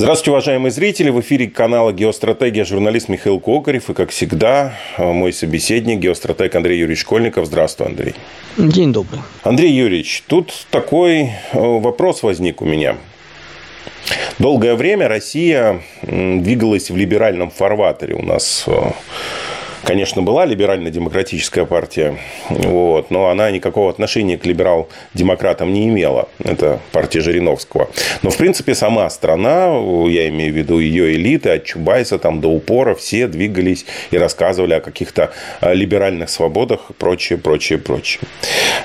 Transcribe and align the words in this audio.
Здравствуйте, 0.00 0.30
уважаемые 0.30 0.70
зрители. 0.70 1.10
В 1.10 1.18
эфире 1.22 1.48
канала 1.48 1.92
«Геостратегия» 1.92 2.64
журналист 2.64 3.08
Михаил 3.08 3.40
Кокарев. 3.40 3.90
И, 3.90 3.94
как 3.94 4.10
всегда, 4.10 4.74
мой 4.96 5.32
собеседник, 5.32 5.98
геостратег 5.98 6.54
Андрей 6.54 6.78
Юрьевич 6.78 7.00
Школьников. 7.00 7.46
Здравствуй, 7.46 7.88
Андрей. 7.88 8.14
День 8.56 8.92
добрый. 8.92 9.18
Андрей 9.42 9.72
Юрьевич, 9.72 10.22
тут 10.28 10.52
такой 10.70 11.22
э, 11.22 11.30
вопрос 11.52 12.22
возник 12.22 12.62
у 12.62 12.64
меня. 12.64 12.96
Долгое 14.38 14.76
время 14.76 15.08
Россия 15.08 15.82
двигалась 16.02 16.92
в 16.92 16.96
либеральном 16.96 17.50
фарватере. 17.50 18.14
У 18.14 18.22
нас 18.22 18.66
э, 18.68 18.92
конечно, 19.84 20.22
была 20.22 20.44
либерально-демократическая 20.44 21.64
партия, 21.64 22.18
вот, 22.48 23.10
но 23.10 23.28
она 23.28 23.50
никакого 23.50 23.90
отношения 23.90 24.36
к 24.36 24.44
либерал-демократам 24.44 25.72
не 25.72 25.88
имела. 25.88 26.28
Это 26.42 26.80
партия 26.92 27.20
Жириновского. 27.20 27.88
Но, 28.22 28.30
в 28.30 28.36
принципе, 28.36 28.74
сама 28.74 29.08
страна, 29.10 29.66
я 30.08 30.28
имею 30.28 30.52
в 30.52 30.56
виду 30.56 30.78
ее 30.78 31.14
элиты, 31.14 31.50
от 31.50 31.64
Чубайса 31.64 32.18
там, 32.18 32.40
до 32.40 32.48
упора, 32.48 32.94
все 32.94 33.26
двигались 33.28 33.86
и 34.10 34.18
рассказывали 34.18 34.74
о 34.74 34.80
каких-то 34.80 35.30
э, 35.60 35.74
либеральных 35.74 36.30
свободах, 36.30 36.90
прочее, 36.98 37.38
прочее, 37.38 37.78
прочее. 37.78 38.22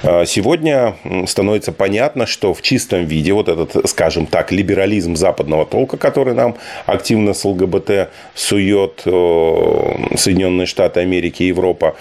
Э, 0.04 0.26
сегодня 0.26 0.96
становится 1.28 1.72
понятно, 1.72 2.26
что 2.26 2.54
в 2.54 2.62
чистом 2.62 3.06
виде 3.06 3.34
вот 3.34 3.50
этот, 3.50 3.90
скажем 3.90 4.26
так, 4.26 4.52
либерализм 4.52 5.16
западного 5.16 5.66
толка, 5.66 5.98
который 5.98 6.34
нам 6.34 6.56
активно 6.86 7.34
с 7.34 7.44
ЛГБТ 7.46 8.10
сует 8.36 9.02
Соединенные 9.04 10.66
Штаты, 10.66 10.83
Штаты 10.84 11.00
Америки, 11.00 11.44
Европа, 11.44 11.96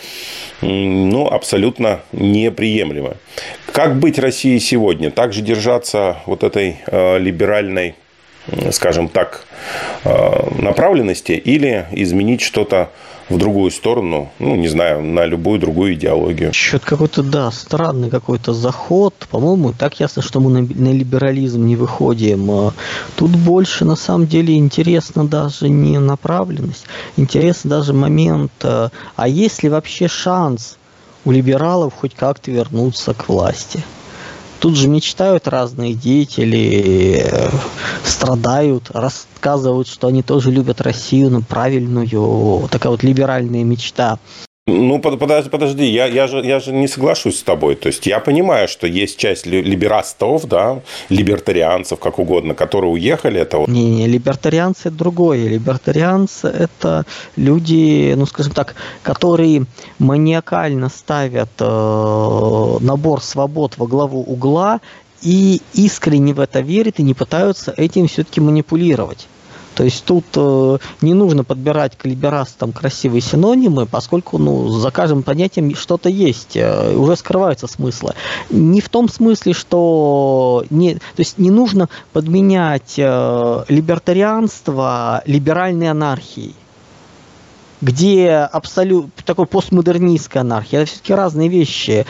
ну, 0.61 1.29
абсолютно 1.29 2.01
неприемлемо. 2.11 3.15
Как 3.73 3.95
быть 3.95 4.19
России 4.19 4.59
сегодня? 4.59 5.13
Также 5.13 5.41
держаться 5.41 6.17
вот 6.27 6.43
этой 6.43 6.79
э, 6.87 7.19
либеральной, 7.19 7.95
скажем 8.73 9.09
так, 9.09 9.45
э, 10.05 10.61
направленности 10.61 11.33
или 11.33 11.87
изменить 11.93 12.41
что-то 12.41 12.91
в 13.33 13.39
другую 13.39 13.71
сторону, 13.71 14.31
ну, 14.39 14.55
не 14.57 14.69
знаю, 14.69 15.03
на 15.03 15.25
любую 15.25 15.59
другую 15.59 15.95
идеологию. 15.95 16.53
Что-то 16.53 16.87
какой-то, 16.87 17.23
да, 17.23 17.51
странный 17.51 18.11
какой-то 18.11 18.53
заход. 18.53 19.15
По-моему, 19.31 19.73
так 19.73 19.99
ясно, 20.01 20.23
что 20.23 20.41
мы 20.41 20.51
на, 20.51 20.61
на 20.61 20.93
либерализм 20.93 21.65
не 21.65 21.77
выходим. 21.77 22.51
А 22.51 22.73
тут 23.17 23.31
больше, 23.31 23.85
на 23.85 23.97
самом 23.97 24.27
деле, 24.27 24.57
интересно 24.57 25.27
даже 25.27 25.69
не 25.69 25.99
направленность, 25.99 26.85
интересно 27.17 27.71
даже 27.71 27.93
момент, 27.93 28.53
а, 28.63 28.91
а 29.17 29.29
есть 29.29 29.63
ли 29.63 29.69
вообще 29.69 30.09
шанс 30.09 30.77
у 31.25 31.31
либералов 31.31 31.95
хоть 31.95 32.15
как-то 32.15 32.51
вернуться 32.51 33.15
к 33.15 33.29
власти? 33.29 33.83
Тут 34.63 34.77
же 34.77 34.87
мечтают 34.87 35.49
разные 35.49 35.93
деятели, 35.93 37.21
э, 37.27 37.51
страдают, 38.05 38.93
рассказывают, 38.93 39.89
что 39.89 40.07
они 40.07 40.23
тоже 40.23 40.53
любят 40.53 40.81
Россию, 40.81 41.31
но 41.31 41.41
правильную, 41.41 42.69
такая 42.71 42.93
вот 42.93 43.03
либеральная 43.03 43.65
мечта. 43.65 44.21
Ну, 44.73 44.99
подожди, 44.99 45.51
подожди, 45.51 45.85
я, 45.85 46.07
я, 46.07 46.27
же, 46.27 46.45
я 46.45 46.61
же 46.61 46.73
не 46.73 46.89
соглашусь 46.89 47.39
с 47.39 47.43
тобой. 47.43 47.75
То 47.75 47.89
есть, 47.89 48.07
я 48.07 48.21
понимаю, 48.21 48.69
что 48.69 48.87
есть 48.87 49.19
часть 49.19 49.47
либерастов, 49.47 50.47
да, 50.47 50.81
либертарианцев, 51.09 51.99
как 51.99 52.19
угодно, 52.19 52.55
которые 52.55 52.91
уехали. 52.91 53.41
Это 53.41 53.59
вот... 53.59 53.69
Не-не, 53.69 54.07
либертарианцы– 54.07 54.81
это 54.89 54.97
другое. 54.97 55.49
Либертарианцы– 55.49 56.49
это 56.49 57.05
люди, 57.37 58.15
ну, 58.17 58.27
скажем 58.27 58.53
так, 58.53 58.75
которые 59.03 59.67
маниакально 59.99 60.89
ставят 60.89 61.51
э, 61.61 62.77
набор 62.81 63.23
свобод 63.23 63.75
во 63.77 63.87
главу 63.87 64.23
угла 64.23 64.81
и 65.23 65.61
искренне 65.75 66.35
в 66.35 66.41
это 66.41 66.61
верят 66.61 66.99
и 66.99 67.03
не 67.03 67.15
пытаются 67.15 67.73
этим 67.77 68.09
все-таки 68.09 68.41
манипулировать. 68.41 69.29
То 69.75 69.85
есть 69.85 70.05
тут 70.05 70.25
э, 70.37 70.79
не 71.01 71.15
нужно 71.15 71.45
подбирать 71.45 71.97
к 71.97 72.05
либерастам 72.05 72.73
красивые 72.73 73.21
синонимы, 73.21 73.87
поскольку 73.87 74.39
ну, 74.39 74.69
за 74.69 74.91
каждым 74.91 75.23
понятием 75.23 75.75
что-то 75.75 76.09
есть, 76.09 76.57
э, 76.57 76.95
уже 76.95 77.17
скрываются 77.17 77.67
смыслы. 77.67 78.15
Не 78.51 78.81
в 78.81 78.89
том 78.89 79.09
смысле, 79.09 79.53
что 79.53 80.65
не, 80.71 80.95
то 80.95 81.01
есть 81.19 81.39
не 81.39 81.51
нужно 81.51 81.89
подменять 82.13 82.95
э, 82.99 83.65
либертарианство 83.69 85.23
либеральной 85.27 85.91
анархией 85.91 86.55
где 87.83 88.49
абсолютно 88.53 89.11
такой 89.27 89.47
постмодернистская 89.47 90.43
анархия. 90.43 90.83
Это 90.83 90.91
все-таки 90.91 91.15
разные 91.15 91.49
вещи 91.49 92.07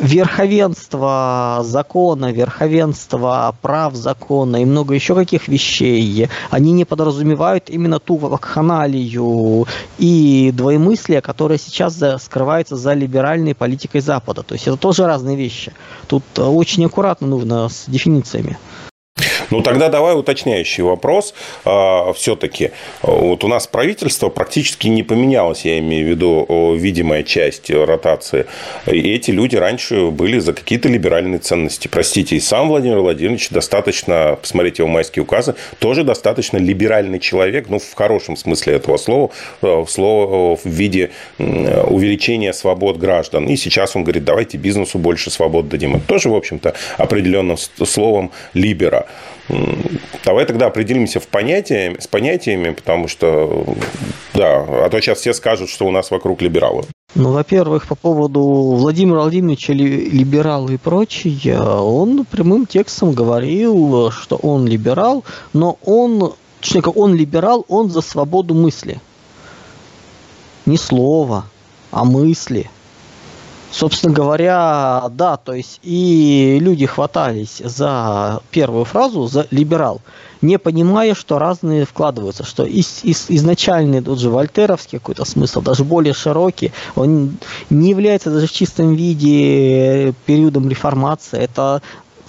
верховенство 0.00 1.60
закона, 1.62 2.32
верховенство 2.32 3.54
прав 3.60 3.94
закона 3.94 4.62
и 4.62 4.64
много 4.64 4.94
еще 4.94 5.14
каких 5.14 5.48
вещей, 5.48 6.28
они 6.50 6.72
не 6.72 6.84
подразумевают 6.84 7.70
именно 7.70 7.98
ту 7.98 8.16
вакханалию 8.16 9.66
и 9.98 10.52
двоемыслие, 10.54 11.20
которое 11.20 11.58
сейчас 11.58 12.02
скрывается 12.22 12.76
за 12.76 12.94
либеральной 12.94 13.54
политикой 13.54 14.00
Запада. 14.00 14.42
То 14.42 14.54
есть 14.54 14.66
это 14.66 14.76
тоже 14.76 15.06
разные 15.06 15.36
вещи. 15.36 15.72
Тут 16.06 16.24
очень 16.36 16.84
аккуратно 16.84 17.26
нужно 17.26 17.68
с 17.68 17.84
дефинициями. 17.86 18.58
Ну, 19.50 19.62
тогда 19.62 19.88
давай 19.88 20.16
уточняющий 20.16 20.82
вопрос. 20.82 21.34
А, 21.64 22.12
Все-таки 22.12 22.70
вот 23.02 23.44
у 23.44 23.48
нас 23.48 23.66
правительство 23.66 24.28
практически 24.28 24.88
не 24.88 25.02
поменялось, 25.02 25.64
я 25.64 25.78
имею 25.78 26.06
в 26.06 26.08
виду 26.08 26.74
видимая 26.76 27.22
часть 27.22 27.70
ротации. 27.70 28.46
И 28.86 29.12
эти 29.12 29.30
люди 29.30 29.56
раньше 29.56 30.06
были 30.06 30.38
за 30.38 30.52
какие-то 30.52 30.88
либеральные 30.88 31.38
ценности. 31.40 31.88
Простите, 31.88 32.36
и 32.36 32.40
сам 32.40 32.68
Владимир 32.68 33.00
Владимирович 33.00 33.50
достаточно, 33.50 34.38
посмотрите 34.40 34.82
его 34.82 34.88
майские 34.88 35.22
указы, 35.22 35.54
тоже 35.78 36.04
достаточно 36.04 36.58
либеральный 36.58 37.18
человек, 37.18 37.68
ну, 37.68 37.78
в 37.78 37.94
хорошем 37.94 38.36
смысле 38.36 38.74
этого 38.74 38.96
слова, 38.96 39.30
в, 39.60 39.86
слово, 39.86 40.56
в 40.56 40.64
виде 40.64 41.10
увеличения 41.38 42.52
свобод 42.52 42.98
граждан. 42.98 43.46
И 43.46 43.56
сейчас 43.56 43.96
он 43.96 44.04
говорит, 44.04 44.24
давайте 44.24 44.58
бизнесу 44.58 44.98
больше 44.98 45.30
свобод 45.30 45.68
дадим. 45.68 45.96
Это 45.96 46.06
тоже, 46.06 46.28
в 46.28 46.34
общем-то, 46.34 46.74
определенным 46.98 47.56
словом 47.56 48.30
либера. 48.54 49.06
Давай 50.24 50.44
тогда 50.44 50.66
определимся 50.66 51.20
в 51.20 51.26
понятии, 51.26 51.96
с 51.98 52.06
понятиями, 52.06 52.70
потому 52.70 53.08
что, 53.08 53.64
да, 54.34 54.64
а 54.68 54.88
то 54.90 55.00
сейчас 55.00 55.18
все 55.18 55.32
скажут, 55.32 55.70
что 55.70 55.86
у 55.86 55.90
нас 55.90 56.10
вокруг 56.10 56.42
либералы. 56.42 56.84
Ну, 57.14 57.32
во-первых, 57.32 57.88
по 57.88 57.94
поводу 57.94 58.40
Владимира 58.42 59.20
Владимировича 59.20 59.72
либерал 59.72 60.68
и 60.68 60.76
прочее, 60.76 61.60
он 61.60 62.24
прямым 62.24 62.66
текстом 62.66 63.12
говорил, 63.12 64.10
что 64.10 64.36
он 64.36 64.66
либерал, 64.66 65.24
но 65.52 65.78
он, 65.84 66.34
точнее, 66.60 66.82
он 66.82 67.14
либерал, 67.14 67.64
он 67.68 67.90
за 67.90 68.00
свободу 68.00 68.54
мысли. 68.54 69.00
Не 70.66 70.76
слова, 70.76 71.46
а 71.90 72.04
мысли– 72.04 72.70
Собственно 73.72 74.12
говоря, 74.12 75.04
да, 75.12 75.36
то 75.36 75.54
есть 75.54 75.78
и 75.84 76.58
люди 76.60 76.86
хватались 76.86 77.62
за 77.64 78.42
первую 78.50 78.84
фразу, 78.84 79.26
за 79.28 79.46
либерал, 79.52 80.00
не 80.42 80.58
понимая, 80.58 81.14
что 81.14 81.38
разные 81.38 81.84
вкладываются, 81.84 82.44
что 82.44 82.64
из, 82.64 83.04
из, 83.04 83.26
изначальный 83.28 84.00
тот 84.00 84.18
же 84.18 84.28
вольтеровский 84.28 84.98
какой-то 84.98 85.24
смысл, 85.24 85.60
даже 85.60 85.84
более 85.84 86.14
широкий, 86.14 86.72
он 86.96 87.36
не 87.68 87.90
является 87.90 88.30
даже 88.30 88.48
в 88.48 88.52
чистом 88.52 88.94
виде 88.94 90.14
периодом 90.26 90.68
реформации, 90.68 91.38
это 91.38 91.80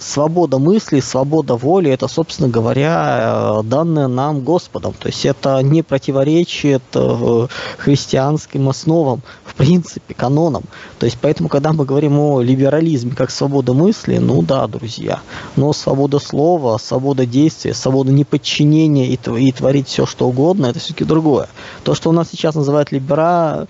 свобода 0.02 0.58
мысли, 0.58 1.00
свобода 1.00 1.56
воли, 1.56 1.90
это, 1.90 2.08
собственно 2.08 2.48
говоря, 2.48 3.60
э, 3.60 3.62
данное 3.64 4.08
нам 4.08 4.40
Господом. 4.40 4.94
То 4.98 5.08
есть 5.08 5.24
это 5.24 5.62
не 5.62 5.82
противоречит 5.82 6.82
э, 6.94 7.46
христианским 7.78 8.68
основам, 8.68 9.22
в 9.44 9.54
принципе, 9.54 10.14
канонам. 10.14 10.64
То 10.98 11.06
есть 11.06 11.18
поэтому, 11.20 11.48
когда 11.48 11.72
мы 11.72 11.84
говорим 11.84 12.18
о 12.18 12.42
либерализме 12.42 13.12
как 13.12 13.30
свобода 13.30 13.72
мысли, 13.72 14.18
ну 14.18 14.42
да, 14.42 14.66
друзья, 14.66 15.20
но 15.56 15.72
свобода 15.72 16.18
слова, 16.18 16.78
свобода 16.78 17.26
действия, 17.26 17.74
свобода 17.74 18.12
неподчинения 18.12 19.06
и, 19.06 19.52
творить 19.52 19.88
все, 19.88 20.06
что 20.06 20.28
угодно, 20.28 20.66
это 20.66 20.78
все-таки 20.78 21.04
другое. 21.04 21.48
То, 21.84 21.94
что 21.94 22.10
у 22.10 22.12
нас 22.12 22.28
сейчас 22.30 22.54
называют 22.54 22.92
либера... 22.92 23.66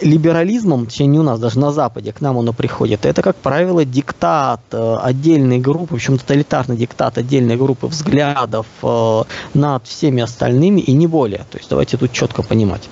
либерализмом, 0.00 0.86
точнее 0.86 1.06
не 1.06 1.18
у 1.18 1.22
нас, 1.22 1.40
даже 1.40 1.58
на 1.58 1.72
Западе, 1.72 2.12
к 2.12 2.20
нам 2.20 2.38
оно 2.38 2.52
приходит, 2.52 3.06
это, 3.06 3.22
как 3.22 3.36
правило, 3.36 3.84
диктат 3.84 4.60
э, 4.72 4.96
отдельной 5.10 5.58
группы, 5.58 5.92
в 5.92 5.94
общем, 5.94 6.18
тоталитарный 6.18 6.76
диктат 6.76 7.18
отдельной 7.18 7.56
группы 7.56 7.86
взглядов 7.86 8.66
э, 8.82 9.22
над 9.54 9.86
всеми 9.86 10.22
остальными 10.22 10.80
и 10.80 10.92
не 10.92 11.06
более. 11.06 11.44
То 11.50 11.58
есть 11.58 11.68
давайте 11.70 11.96
тут 11.96 12.12
четко 12.12 12.42
понимать. 12.42 12.88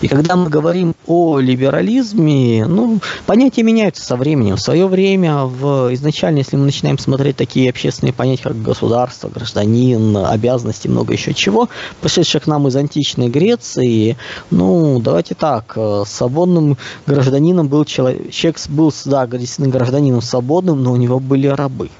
И 0.00 0.08
когда 0.08 0.36
мы 0.36 0.48
говорим 0.48 0.94
о 1.06 1.38
либерализме, 1.38 2.66
ну, 2.66 3.00
понятия 3.26 3.62
меняются 3.62 4.04
со 4.04 4.16
временем. 4.16 4.56
В 4.56 4.60
свое 4.60 4.86
время, 4.86 5.44
в, 5.44 5.92
изначально, 5.94 6.38
если 6.38 6.56
мы 6.56 6.64
начинаем 6.64 6.98
смотреть 6.98 7.36
такие 7.36 7.70
общественные 7.70 8.12
понятия, 8.12 8.44
как 8.44 8.62
государство, 8.62 9.28
гражданин, 9.28 10.16
обязанности, 10.16 10.88
много 10.88 11.12
еще 11.12 11.34
чего, 11.34 11.68
пришедших 12.00 12.44
к 12.44 12.46
нам 12.46 12.68
из 12.68 12.76
античной 12.76 13.28
Греции, 13.28 14.16
ну, 14.50 15.00
давайте 15.00 15.34
так, 15.34 15.72
э, 15.76 16.04
свободным 16.06 16.76
гражданином 17.06 17.68
был 17.68 17.84
человек, 17.84 18.30
человек 18.30 18.60
был, 18.68 18.92
да, 19.04 19.26
гражданином 19.26 20.22
свободным, 20.22 20.82
но 20.82 20.92
у 20.92 20.96
него 20.96 21.20
были 21.20 21.46
рабы. 21.46 21.90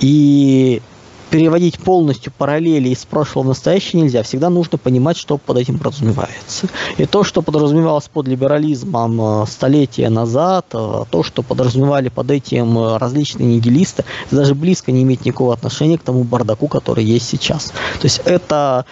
И 0.00 0.82
переводить 1.30 1.78
полностью 1.78 2.32
параллели 2.36 2.88
из 2.88 3.04
прошлого 3.04 3.44
в 3.44 3.48
настоящее 3.48 4.02
нельзя. 4.02 4.22
Всегда 4.22 4.50
нужно 4.50 4.78
понимать, 4.78 5.16
что 5.16 5.38
под 5.38 5.58
этим 5.58 5.78
подразумевается. 5.78 6.68
И 6.98 7.06
то, 7.06 7.24
что 7.24 7.42
подразумевалось 7.42 8.08
под 8.08 8.28
либерализмом 8.28 9.20
э, 9.20 9.46
столетия 9.46 10.08
назад, 10.08 10.66
э, 10.72 11.04
то, 11.10 11.22
что 11.22 11.42
подразумевали 11.42 12.08
под 12.08 12.30
этим 12.30 12.78
э, 12.78 12.96
различные 12.98 13.56
нигилисты, 13.56 14.04
даже 14.30 14.54
близко 14.54 14.92
не 14.92 15.02
имеет 15.02 15.24
никакого 15.24 15.54
отношения 15.54 15.98
к 15.98 16.02
тому 16.02 16.24
бардаку, 16.24 16.68
который 16.68 17.04
есть 17.04 17.28
сейчас. 17.28 17.66
То 18.00 18.04
есть 18.04 18.20
это 18.24 18.84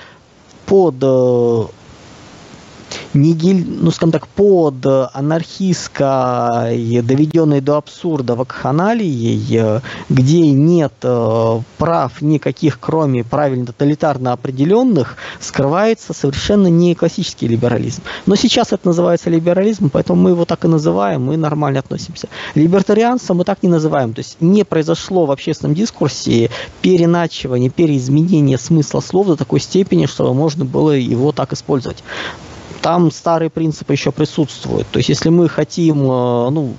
под 0.66 0.96
нигиль, 3.14 3.64
ну, 3.66 3.90
скажем 3.90 4.12
так, 4.12 4.28
под 4.28 4.84
анархистской, 4.84 7.02
доведенной 7.02 7.60
до 7.60 7.76
абсурда 7.76 8.34
вакханалией, 8.34 9.80
где 10.08 10.50
нет 10.50 10.94
э, 11.02 11.60
прав 11.78 12.22
никаких, 12.22 12.78
кроме 12.80 13.24
правильно 13.24 13.66
тоталитарно 13.66 14.32
определенных, 14.32 15.16
скрывается 15.40 16.12
совершенно 16.12 16.68
не 16.68 16.94
классический 16.94 17.48
либерализм. 17.48 18.02
Но 18.26 18.36
сейчас 18.36 18.72
это 18.72 18.88
называется 18.88 19.30
либерализм, 19.30 19.90
поэтому 19.90 20.22
мы 20.22 20.30
его 20.30 20.44
так 20.44 20.64
и 20.64 20.68
называем, 20.68 21.24
мы 21.24 21.36
нормально 21.36 21.80
относимся. 21.80 22.28
Либертарианство 22.54 23.34
мы 23.34 23.44
так 23.44 23.62
не 23.62 23.68
называем, 23.68 24.14
то 24.14 24.20
есть 24.20 24.36
не 24.40 24.64
произошло 24.64 25.26
в 25.26 25.30
общественном 25.30 25.74
дискурсе 25.74 26.50
переначивание, 26.82 27.70
переизменение 27.70 28.58
смысла 28.58 29.00
слов 29.00 29.28
до 29.28 29.36
такой 29.36 29.60
степени, 29.60 30.06
что 30.06 30.32
можно 30.34 30.64
было 30.64 30.92
его 30.92 31.32
так 31.32 31.52
использовать 31.52 32.02
там 32.84 33.10
старые 33.10 33.48
принципы 33.48 33.94
еще 33.94 34.12
присутствуют. 34.12 34.86
То 34.88 34.98
есть, 34.98 35.08
если 35.08 35.30
мы 35.30 35.48
хотим, 35.48 36.02
э, 36.02 36.50
ну, 36.50 36.74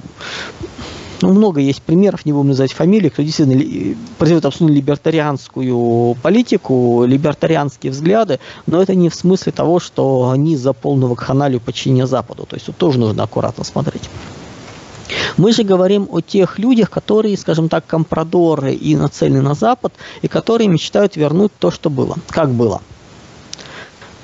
ну, 1.23 1.33
много 1.33 1.59
есть 1.59 1.81
примеров, 1.81 2.27
не 2.27 2.31
будем 2.31 2.49
называть 2.49 2.73
фамилии, 2.73 3.09
кто 3.09 3.23
действительно 3.23 3.97
производит 4.19 4.45
абсолютно 4.45 4.75
либертарианскую 4.75 6.15
политику, 6.21 7.05
либертарианские 7.05 7.91
взгляды, 7.91 8.39
но 8.67 8.83
это 8.83 8.93
не 8.93 9.09
в 9.09 9.15
смысле 9.15 9.51
того, 9.51 9.79
что 9.79 10.29
они 10.29 10.55
за 10.55 10.73
полную 10.73 11.09
вакханалию 11.09 11.59
подчинения 11.59 12.05
Западу. 12.05 12.45
То 12.45 12.55
есть 12.55 12.67
тут 12.67 12.77
тоже 12.77 12.99
нужно 12.99 13.23
аккуратно 13.23 13.63
смотреть. 13.63 14.07
Мы 15.37 15.53
же 15.53 15.63
говорим 15.63 16.07
о 16.11 16.21
тех 16.21 16.59
людях, 16.59 16.91
которые, 16.91 17.35
скажем 17.35 17.67
так, 17.67 17.87
компрадоры 17.87 18.73
и 18.73 18.95
нацелены 18.95 19.41
на 19.41 19.55
Запад, 19.55 19.91
и 20.21 20.27
которые 20.27 20.67
мечтают 20.67 21.15
вернуть 21.15 21.51
то, 21.57 21.71
что 21.71 21.89
было, 21.89 22.15
как 22.29 22.51
было– 22.51 22.83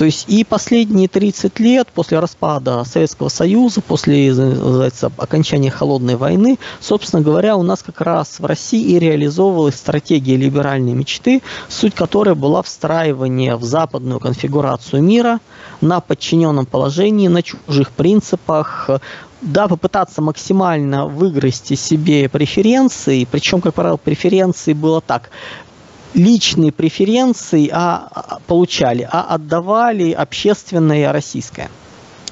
то 0.01 0.05
есть 0.05 0.25
и 0.27 0.43
последние 0.43 1.07
30 1.07 1.59
лет 1.59 1.87
после 1.93 2.17
распада 2.17 2.83
Советского 2.85 3.29
Союза, 3.29 3.81
после 3.81 4.33
окончания 5.17 5.69
Холодной 5.69 6.15
войны, 6.15 6.57
собственно 6.79 7.21
говоря, 7.21 7.55
у 7.55 7.61
нас 7.61 7.83
как 7.83 8.01
раз 8.01 8.39
в 8.39 8.45
России 8.45 8.81
и 8.81 8.97
реализовывалась 8.97 9.75
стратегия 9.75 10.37
либеральной 10.37 10.93
мечты, 10.93 11.43
суть 11.69 11.93
которой 11.93 12.33
была 12.33 12.63
встраивание 12.63 13.55
в 13.55 13.63
западную 13.63 14.19
конфигурацию 14.19 15.03
мира 15.03 15.39
на 15.81 15.99
подчиненном 15.99 16.65
положении, 16.65 17.27
на 17.27 17.43
чужих 17.43 17.91
принципах, 17.91 18.89
да, 19.41 19.67
попытаться 19.67 20.23
максимально 20.23 21.05
выгрести 21.05 21.75
себе 21.75 22.27
преференции, 22.27 23.27
причем, 23.29 23.61
как 23.61 23.75
правило, 23.75 23.97
преференции 23.97 24.73
было 24.73 24.99
так 24.99 25.29
личные 26.13 26.71
преференции 26.71 27.69
а, 27.71 28.07
а, 28.11 28.39
получали, 28.47 29.07
а 29.09 29.21
отдавали 29.21 30.11
общественное 30.11 31.11
российское. 31.11 31.69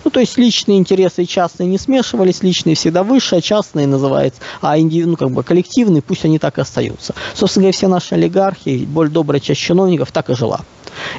Ну, 0.03 0.11
то 0.11 0.21
есть 0.21 0.37
личные 0.37 0.77
интересы 0.77 1.23
и 1.23 1.27
частные 1.27 1.67
не 1.67 1.77
смешивались, 1.77 2.41
личные 2.41 2.75
всегда 2.75 3.03
выше, 3.03 3.35
а 3.35 3.41
частные 3.41 3.85
называется, 3.85 4.41
а 4.61 4.79
инди, 4.79 5.03
ну, 5.03 5.17
как 5.17 5.31
бы 5.31 5.43
коллективные, 5.43 6.01
пусть 6.01 6.23
они 6.25 6.39
так 6.39 6.57
и 6.57 6.61
остаются. 6.61 7.13
Собственно 7.33 7.63
говоря, 7.63 7.77
все 7.77 7.87
наши 7.87 8.15
олигархи, 8.15 8.85
более 8.85 9.11
добрая 9.11 9.41
часть 9.41 9.59
чиновников 9.59 10.11
так 10.11 10.29
и 10.29 10.35
жила. 10.35 10.61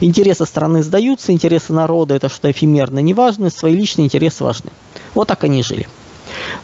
Интересы 0.00 0.46
страны 0.46 0.82
сдаются, 0.82 1.32
интересы 1.32 1.72
народа 1.72 2.14
это 2.14 2.28
что 2.28 2.50
эфемерно, 2.50 3.00
неважно, 3.00 3.50
свои 3.50 3.74
личные 3.74 4.06
интересы 4.06 4.44
важны. 4.44 4.70
Вот 5.14 5.28
так 5.28 5.44
они 5.44 5.62
жили. 5.62 5.86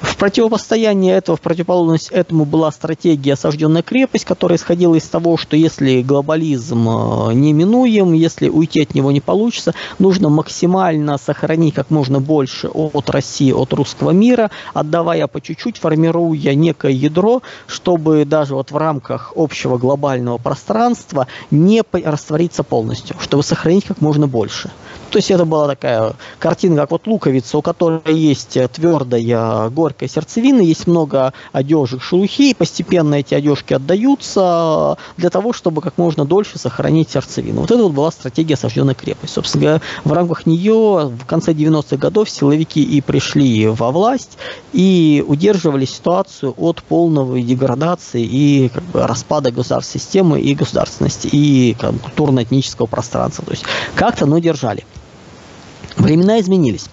В 0.00 0.16
противопостояние 0.16 1.16
этого, 1.16 1.36
в 1.36 1.40
противоположность 1.40 2.10
этому 2.10 2.44
была 2.44 2.70
стратегия 2.70 3.34
«Осажденная 3.34 3.82
крепость», 3.82 4.24
которая 4.24 4.58
исходила 4.58 4.94
из 4.94 5.04
того, 5.04 5.36
что 5.36 5.56
если 5.56 6.02
глобализм 6.02 6.88
э, 6.88 7.32
неминуем, 7.34 8.12
если 8.12 8.48
уйти 8.48 8.82
от 8.82 8.94
него 8.94 9.12
не 9.12 9.20
получится, 9.20 9.74
нужно 9.98 10.28
максимально 10.28 11.18
сохранить 11.18 11.74
как 11.74 11.90
можно 11.90 12.20
больше 12.20 12.68
от 12.68 13.10
России, 13.10 13.52
от 13.52 13.72
русского 13.72 14.10
мира, 14.10 14.50
отдавая 14.74 15.26
по 15.26 15.40
чуть-чуть, 15.40 15.78
формируя 15.78 16.54
некое 16.54 16.92
ядро, 16.92 17.42
чтобы 17.66 18.24
даже 18.24 18.54
вот 18.54 18.70
в 18.70 18.76
рамках 18.76 19.32
общего 19.36 19.78
глобального 19.78 20.38
пространства 20.38 21.26
не 21.50 21.82
раствориться 21.92 22.62
полностью, 22.62 23.16
чтобы 23.20 23.42
сохранить 23.42 23.84
как 23.84 24.00
можно 24.00 24.26
больше. 24.26 24.70
То 25.10 25.18
есть 25.18 25.30
это 25.30 25.44
была 25.44 25.66
такая 25.68 26.14
картина, 26.38 26.76
как 26.76 26.90
вот 26.90 27.06
луковица, 27.06 27.58
у 27.58 27.62
которой 27.62 28.14
есть 28.14 28.58
твердая 28.72 29.55
горькая 29.70 30.08
сердцевина, 30.08 30.60
есть 30.60 30.86
много 30.86 31.32
одежек, 31.52 32.02
шелухи, 32.02 32.50
и 32.50 32.54
постепенно 32.54 33.16
эти 33.16 33.34
одежки 33.34 33.74
отдаются 33.74 34.96
для 35.16 35.30
того, 35.30 35.52
чтобы 35.52 35.80
как 35.80 35.98
можно 35.98 36.24
дольше 36.24 36.58
сохранить 36.58 37.10
сердцевину. 37.10 37.62
Вот 37.62 37.70
это 37.70 37.82
вот 37.82 37.92
была 37.92 38.10
стратегия 38.10 38.54
осажденной 38.54 38.94
крепости. 38.94 39.34
Собственно 39.34 39.62
говоря, 39.62 39.82
в 40.04 40.12
рамках 40.12 40.46
нее 40.46 41.12
в 41.18 41.24
конце 41.26 41.52
90-х 41.52 41.96
годов 41.96 42.30
силовики 42.30 42.82
и 42.82 43.00
пришли 43.00 43.66
во 43.68 43.90
власть 43.90 44.38
и 44.72 45.24
удерживали 45.26 45.84
ситуацию 45.84 46.54
от 46.56 46.82
полного 46.82 47.40
деградации 47.40 48.22
и 48.22 48.70
как 48.72 48.84
бы, 48.84 49.06
распада 49.06 49.50
государственной 49.50 50.00
системы 50.00 50.40
и 50.40 50.54
государственности, 50.54 51.28
и 51.30 51.76
культурно-этнического 52.02 52.86
пространства. 52.86 53.44
То 53.44 53.52
есть 53.52 53.64
как-то, 53.94 54.26
но 54.26 54.38
держали. 54.38 54.84
Времена 55.96 56.40
изменились. 56.40 56.86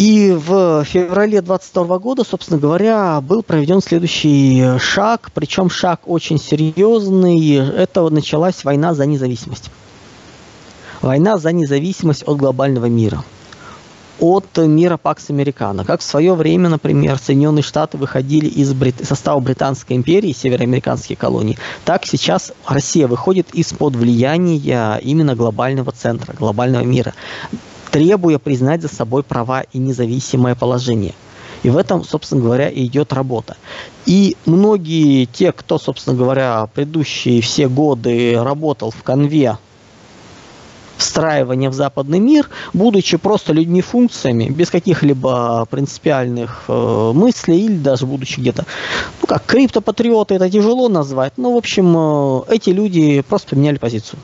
И 0.00 0.32
в 0.32 0.82
феврале 0.84 1.42
22 1.42 1.98
года, 1.98 2.24
собственно 2.24 2.58
говоря, 2.58 3.20
был 3.20 3.42
проведен 3.42 3.82
следующий 3.82 4.78
шаг, 4.78 5.30
причем 5.34 5.68
шаг 5.68 6.00
очень 6.06 6.38
серьезный. 6.38 7.56
Это 7.56 8.08
началась 8.08 8.64
война 8.64 8.94
за 8.94 9.04
независимость. 9.04 9.70
Война 11.02 11.36
за 11.36 11.52
независимость 11.52 12.22
от 12.22 12.38
глобального 12.38 12.86
мира 12.86 13.22
от 14.20 14.56
мира 14.58 14.96
Пакс 14.98 15.30
Американо. 15.30 15.84
Как 15.84 16.00
в 16.00 16.02
свое 16.02 16.34
время, 16.34 16.68
например, 16.68 17.18
Соединенные 17.18 17.62
Штаты 17.62 17.96
выходили 17.96 18.46
из 18.46 18.72
Брит... 18.72 18.96
состава 19.02 19.40
Британской 19.40 19.96
империи, 19.96 20.32
североамериканские 20.32 21.16
колонии, 21.16 21.58
так 21.84 22.04
сейчас 22.04 22.52
Россия 22.66 23.06
выходит 23.06 23.48
из-под 23.54 23.96
влияния 23.96 24.98
именно 25.02 25.34
глобального 25.34 25.92
центра, 25.92 26.34
глобального 26.34 26.84
мира, 26.84 27.14
требуя 27.90 28.38
признать 28.38 28.82
за 28.82 28.88
собой 28.88 29.22
права 29.22 29.64
и 29.72 29.78
независимое 29.78 30.54
положение. 30.54 31.14
И 31.62 31.68
в 31.68 31.76
этом, 31.76 32.04
собственно 32.04 32.40
говоря, 32.40 32.70
идет 32.72 33.12
работа. 33.12 33.56
И 34.06 34.36
многие 34.46 35.26
те, 35.26 35.52
кто, 35.52 35.78
собственно 35.78 36.16
говоря, 36.16 36.68
предыдущие 36.74 37.42
все 37.42 37.68
годы 37.68 38.42
работал 38.42 38.90
в 38.90 39.02
конве 39.02 39.58
встраивания 40.96 41.70
в 41.70 41.74
западный 41.74 42.18
мир, 42.18 42.48
будучи 42.72 43.16
просто 43.16 43.52
людьми-функциями, 43.52 44.48
без 44.50 44.70
каких-либо 44.70 45.66
принципиальных 45.70 46.64
э, 46.68 47.12
мыслей 47.14 47.64
или 47.64 47.76
даже 47.76 48.06
будучи 48.06 48.38
где-то, 48.38 48.66
ну 49.20 49.26
как, 49.26 49.44
криптопатриоты, 49.46 50.34
это 50.34 50.50
тяжело 50.50 50.88
назвать, 50.88 51.32
но, 51.38 51.52
в 51.52 51.56
общем, 51.56 51.96
э, 51.96 52.54
эти 52.54 52.70
люди 52.70 53.22
просто 53.22 53.50
поменяли 53.50 53.78
позицию. 53.78 54.20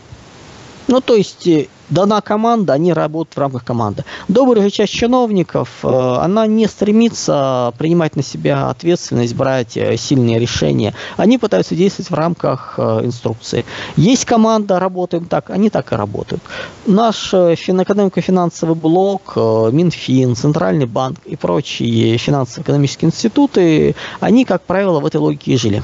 Ну, 0.86 1.00
то 1.00 1.14
есть 1.14 1.46
э, 1.46 1.66
дана 1.90 2.20
команда, 2.20 2.72
они 2.72 2.92
работают 2.92 3.36
в 3.36 3.40
рамках 3.40 3.64
команды. 3.64 4.04
Добрая 4.28 4.70
часть 4.70 4.92
чиновников, 4.92 5.68
э, 5.82 5.88
она 5.88 6.46
не 6.46 6.66
стремится 6.66 7.72
принимать 7.78 8.16
на 8.16 8.22
себя 8.22 8.68
ответственность, 8.70 9.34
брать 9.34 9.76
э, 9.76 9.96
сильные 9.96 10.38
решения. 10.38 10.94
Они 11.16 11.38
пытаются 11.38 11.74
действовать 11.74 12.10
в 12.10 12.14
рамках 12.14 12.74
э, 12.78 13.00
инструкции. 13.04 13.64
Есть 13.96 14.24
команда, 14.24 14.78
работаем 14.80 15.26
так, 15.26 15.50
они 15.50 15.70
так 15.70 15.92
и 15.92 15.96
работают. 15.96 16.42
Наш 16.86 17.32
экономико-финансовый 17.34 18.74
блок, 18.74 19.36
Минфин, 19.36 20.36
Центральный 20.36 20.86
банк 20.86 21.18
и 21.24 21.36
прочие 21.36 22.16
финансово-экономические 22.16 23.08
институты, 23.08 23.94
они, 24.20 24.44
как 24.44 24.62
правило, 24.62 25.00
в 25.00 25.06
этой 25.06 25.16
логике 25.16 25.52
и 25.52 25.56
жили. 25.56 25.82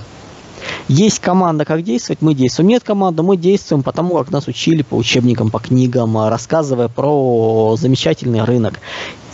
Есть 0.88 1.21
команда, 1.21 1.64
как 1.64 1.83
действовать, 1.83 2.23
мы 2.23 2.35
действуем. 2.35 2.69
Нет 2.69 2.83
команды, 2.83 3.23
мы 3.23 3.37
действуем 3.37 3.83
потому, 3.83 4.19
как 4.19 4.31
нас 4.31 4.47
учили 4.49 4.83
по 4.83 4.95
учебникам, 4.95 5.50
по 5.50 5.59
книгам, 5.59 6.16
рассказывая 6.28 6.88
про 6.88 7.76
замечательный 7.78 8.45
рынок. 8.45 8.81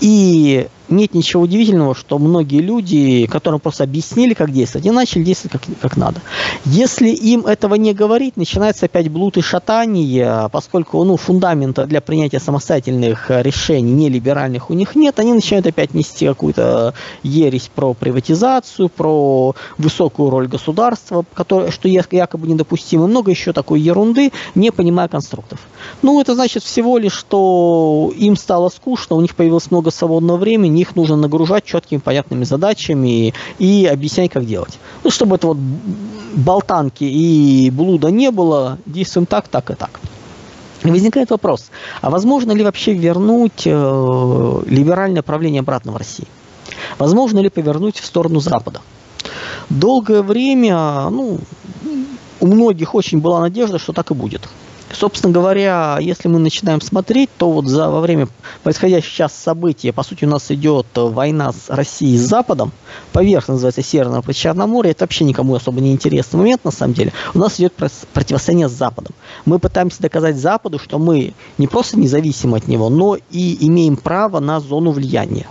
И 0.01 0.69
нет 0.91 1.15
ничего 1.15 1.43
удивительного, 1.43 1.95
что 1.95 2.19
многие 2.19 2.61
люди, 2.61 3.27
которым 3.27 3.61
просто 3.61 3.85
объяснили, 3.85 4.35
как 4.35 4.53
действовать, 4.53 4.87
и 4.87 4.91
начали 4.91 5.23
действовать 5.23 5.53
как, 5.53 5.63
как 5.81 5.97
надо. 5.97 6.21
Если 6.65 7.09
им 7.09 7.47
этого 7.47 7.75
не 7.75 7.95
говорить, 7.95 8.37
начинается 8.37 8.87
опять 8.87 9.09
блуд 9.09 9.37
и 9.37 9.43
шатание, 9.43 10.49
поскольку 10.53 11.03
ну, 11.05 11.17
фундамента 11.17 11.87
для 11.87 12.01
принятия 12.01 12.41
самостоятельных 12.41 13.27
решений, 13.31 13.93
не 13.93 14.09
либеральных 14.09 14.71
у 14.71 14.75
них 14.75 14.95
нет, 14.95 15.19
они 15.19 15.33
начинают 15.33 15.67
опять 15.67 15.95
нести 15.95 16.27
какую-то 16.27 16.95
ересь 17.23 17.71
про 17.75 17.95
приватизацию, 17.95 18.89
про 18.89 19.55
высокую 19.77 20.31
роль 20.31 20.49
государства, 20.49 21.25
которое, 21.35 21.71
что 21.71 21.89
якобы 21.89 22.47
недопустимо, 22.47 23.07
много 23.07 23.31
еще 23.31 23.53
такой 23.53 23.81
ерунды, 23.81 24.33
не 24.55 24.71
понимая 24.71 25.09
конструктов. 25.09 25.59
Ну, 26.03 26.21
это 26.21 26.35
значит 26.35 26.63
всего 26.63 26.99
лишь, 26.99 27.13
что 27.13 28.13
им 28.17 28.37
стало 28.37 28.69
скучно, 28.69 29.17
у 29.17 29.21
них 29.21 29.35
появилось 29.35 29.71
много 29.71 29.91
свободного 29.91 30.37
времени, 30.37 30.78
их 30.81 30.97
нужно 30.97 31.17
нагружать 31.17 31.65
четкими, 31.65 31.99
понятными 31.99 32.45
задачами 32.45 33.35
и 33.59 33.87
объяснять, 33.87 34.33
как 34.33 34.47
делать. 34.47 34.79
Ну, 35.05 35.11
чтобы 35.11 35.37
это 35.37 35.49
вот 35.49 35.59
болтанки 36.35 37.05
и 37.05 37.71
блуда 37.71 38.11
не 38.11 38.31
было, 38.31 38.79
действуем 38.87 39.27
так, 39.27 39.49
так 39.49 39.71
и 39.71 39.75
так. 39.75 40.01
И 40.85 40.91
возникает 40.91 41.31
вопрос, 41.31 41.71
а 42.01 42.11
возможно 42.11 42.53
ли 42.53 42.63
вообще 42.63 42.95
вернуть 42.95 43.63
э, 43.67 44.63
либеральное 44.67 45.23
правление 45.23 45.61
обратно 45.61 45.93
в 45.93 45.97
России? 45.97 46.27
Возможно 46.99 47.41
ли 47.41 47.49
повернуть 47.49 47.99
в 47.99 48.07
сторону 48.07 48.41
Запада? 48.41 48.81
Долгое 49.69 50.23
время, 50.23 51.09
ну, 51.11 51.41
у 52.41 52.47
многих 52.47 52.95
очень 52.95 53.19
была 53.21 53.41
надежда, 53.41 53.79
что 53.79 53.93
так 53.93 54.11
и 54.11 54.15
будет. 54.15 54.49
Собственно 54.93 55.33
говоря, 55.33 55.99
если 56.01 56.29
мы 56.29 56.39
начинаем 56.39 56.81
смотреть, 56.81 57.29
то 57.37 57.51
вот 57.51 57.67
за, 57.67 57.91
во 57.91 58.01
время 58.01 58.29
происходящих 58.63 59.13
сейчас 59.13 59.35
событий, 59.35 59.93
по 59.93 60.03
сути, 60.03 60.25
у 60.25 60.29
нас 60.29 60.51
идет 60.51 60.87
война 60.95 61.53
с 61.53 61.69
Россией 61.69 62.17
с 62.17 62.23
Западом, 62.23 62.73
поверх 63.13 63.49
называется 63.49 63.83
Северного 63.83 64.23
Причерноморья, 64.23 64.93
это 64.93 65.05
вообще 65.05 65.25
никому 65.25 65.55
особо 65.55 65.81
не 65.81 65.93
интересный 65.93 66.39
момент, 66.39 66.65
на 66.65 66.71
самом 66.71 66.95
деле. 66.95 67.13
У 67.35 67.39
нас 67.39 67.61
идет 67.61 67.75
противостояние 68.15 68.69
с 68.69 68.73
Западом. 68.73 69.15
Мы 69.45 69.59
пытаемся 69.59 70.01
доказать 70.01 70.37
Западу, 70.37 70.79
что 70.79 70.99
мы 70.99 71.35
не 71.59 71.67
просто 71.67 71.99
независимы 71.99 72.57
от 72.57 72.67
него, 72.67 72.89
но 72.89 73.19
и 73.31 73.67
имеем 73.67 73.97
право 73.97 74.41
на 74.41 74.59
зону 74.61 74.93
влияния 74.93 75.47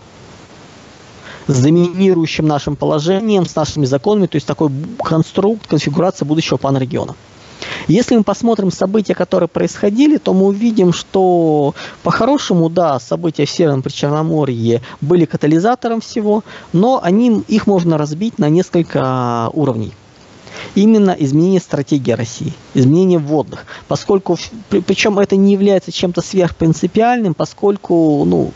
с 1.47 1.61
доминирующим 1.61 2.45
нашим 2.45 2.75
положением, 2.75 3.45
с 3.45 3.55
нашими 3.55 3.85
законами, 3.85 4.27
то 4.27 4.35
есть 4.35 4.45
такой 4.45 4.69
конструкт, 5.01 5.65
конфигурация 5.67 6.25
будущего 6.25 6.57
панрегиона. 6.57 7.15
Если 7.87 8.17
мы 8.17 8.23
посмотрим 8.23 8.69
события, 8.69 9.15
которые 9.15 9.47
происходили, 9.47 10.17
то 10.17 10.33
мы 10.33 10.47
увидим, 10.47 10.91
что 10.91 11.73
по-хорошему, 12.03 12.69
да, 12.69 12.99
события 12.99 13.45
в 13.45 13.49
Северном 13.49 13.81
Причерноморье 13.81 14.81
были 14.99 15.25
катализатором 15.25 16.01
всего, 16.01 16.43
но 16.73 16.99
они, 17.01 17.43
их 17.47 17.65
можно 17.65 17.97
разбить 17.97 18.39
на 18.39 18.49
несколько 18.49 19.49
уровней. 19.53 19.93
Именно 20.75 21.15
изменение 21.17 21.61
стратегии 21.61 22.11
России, 22.11 22.53
изменение 22.73 23.19
вводных, 23.19 23.65
поскольку, 23.87 24.37
причем 24.69 25.17
это 25.19 25.35
не 25.35 25.53
является 25.53 25.91
чем-то 25.91 26.21
сверхпринципиальным, 26.21 27.33
поскольку 27.33 28.25
ну, 28.25 28.51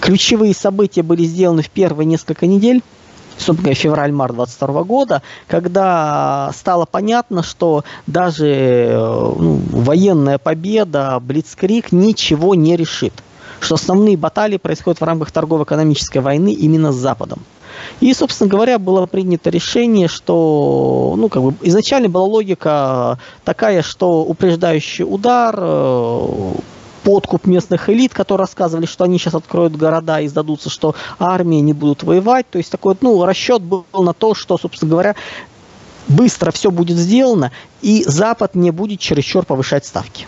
ключевые 0.00 0.54
события 0.54 1.02
были 1.02 1.24
сделаны 1.24 1.62
в 1.62 1.70
первые 1.70 2.06
несколько 2.06 2.46
недель, 2.46 2.82
собственно, 3.38 3.74
февраль-март 3.74 4.34
22 4.34 4.84
года, 4.84 5.22
когда 5.46 6.50
стало 6.54 6.86
понятно, 6.86 7.42
что 7.42 7.84
даже 8.06 8.46
э, 8.46 8.96
ну, 8.96 9.60
военная 9.70 10.38
победа, 10.38 11.20
Блицкрик 11.20 11.92
ничего 11.92 12.54
не 12.54 12.76
решит. 12.76 13.14
Что 13.60 13.76
основные 13.76 14.16
баталии 14.16 14.58
происходят 14.58 15.00
в 15.00 15.04
рамках 15.04 15.30
торгово-экономической 15.30 16.18
войны 16.18 16.52
именно 16.52 16.92
с 16.92 16.96
Западом. 16.96 17.40
И, 18.00 18.12
собственно 18.14 18.48
говоря, 18.48 18.78
было 18.78 19.06
принято 19.06 19.50
решение, 19.50 20.08
что 20.08 21.14
ну, 21.16 21.28
как 21.28 21.42
бы 21.42 21.54
изначально 21.62 22.08
была 22.08 22.24
логика 22.24 23.18
такая, 23.44 23.82
что 23.82 24.22
упреждающий 24.22 25.04
удар 25.04 25.54
э, 25.56 26.54
подкуп 27.04 27.46
местных 27.46 27.88
элит, 27.88 28.12
которые 28.12 28.44
рассказывали, 28.44 28.86
что 28.86 29.04
они 29.04 29.18
сейчас 29.18 29.34
откроют 29.34 29.76
города 29.76 30.20
и 30.20 30.26
сдадутся, 30.26 30.70
что 30.70 30.94
армии 31.18 31.60
не 31.60 31.72
будут 31.72 32.02
воевать. 32.02 32.48
То 32.50 32.58
есть 32.58 32.70
такой 32.70 32.96
ну, 33.00 33.24
расчет 33.24 33.62
был 33.62 33.84
на 33.92 34.12
то, 34.12 34.34
что, 34.34 34.58
собственно 34.58 34.90
говоря, 34.90 35.14
быстро 36.08 36.50
все 36.50 36.70
будет 36.70 36.96
сделано, 36.96 37.52
и 37.82 38.04
Запад 38.04 38.54
не 38.54 38.70
будет 38.70 39.00
чересчур 39.00 39.44
повышать 39.44 39.86
ставки. 39.86 40.26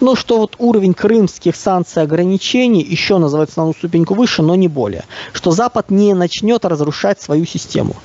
Ну, 0.00 0.14
что 0.14 0.38
вот 0.38 0.54
уровень 0.58 0.94
крымских 0.94 1.56
санкций 1.56 2.02
ограничений 2.02 2.82
еще 2.82 3.18
называется 3.18 3.58
на 3.58 3.64
одну 3.64 3.74
ступеньку 3.74 4.14
выше, 4.14 4.42
но 4.42 4.54
не 4.54 4.68
более. 4.68 5.04
Что 5.32 5.50
Запад 5.50 5.90
не 5.90 6.14
начнет 6.14 6.64
разрушать 6.64 7.20
свою 7.20 7.44
систему. 7.46 7.96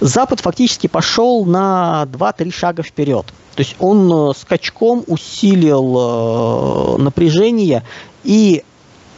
Запад 0.00 0.40
фактически 0.40 0.86
пошел 0.86 1.44
на 1.44 2.06
2-3 2.12 2.50
шага 2.52 2.82
вперед. 2.82 3.26
То 3.54 3.60
есть 3.60 3.76
он 3.78 4.30
э, 4.30 4.32
скачком 4.38 5.04
усилил 5.06 5.96
э, 5.98 7.02
напряжение 7.02 7.84
и 8.22 8.62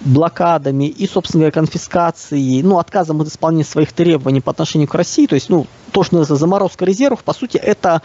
блокадами 0.05 0.85
и, 0.87 1.07
собственно 1.07 1.43
говоря, 1.43 1.53
конфискацией, 1.53 2.63
ну, 2.63 2.79
отказом 2.79 3.21
от 3.21 3.29
исполнения 3.29 3.65
своих 3.65 3.93
требований 3.93 4.41
по 4.41 4.51
отношению 4.51 4.89
к 4.89 4.95
России, 4.95 5.27
то 5.27 5.35
есть, 5.35 5.49
ну, 5.49 5.67
то, 5.93 6.03
что 6.03 6.17
называется 6.17 6.41
заморозка 6.41 6.85
резервов, 6.85 7.23
по 7.23 7.33
сути, 7.33 7.57
это 7.57 8.03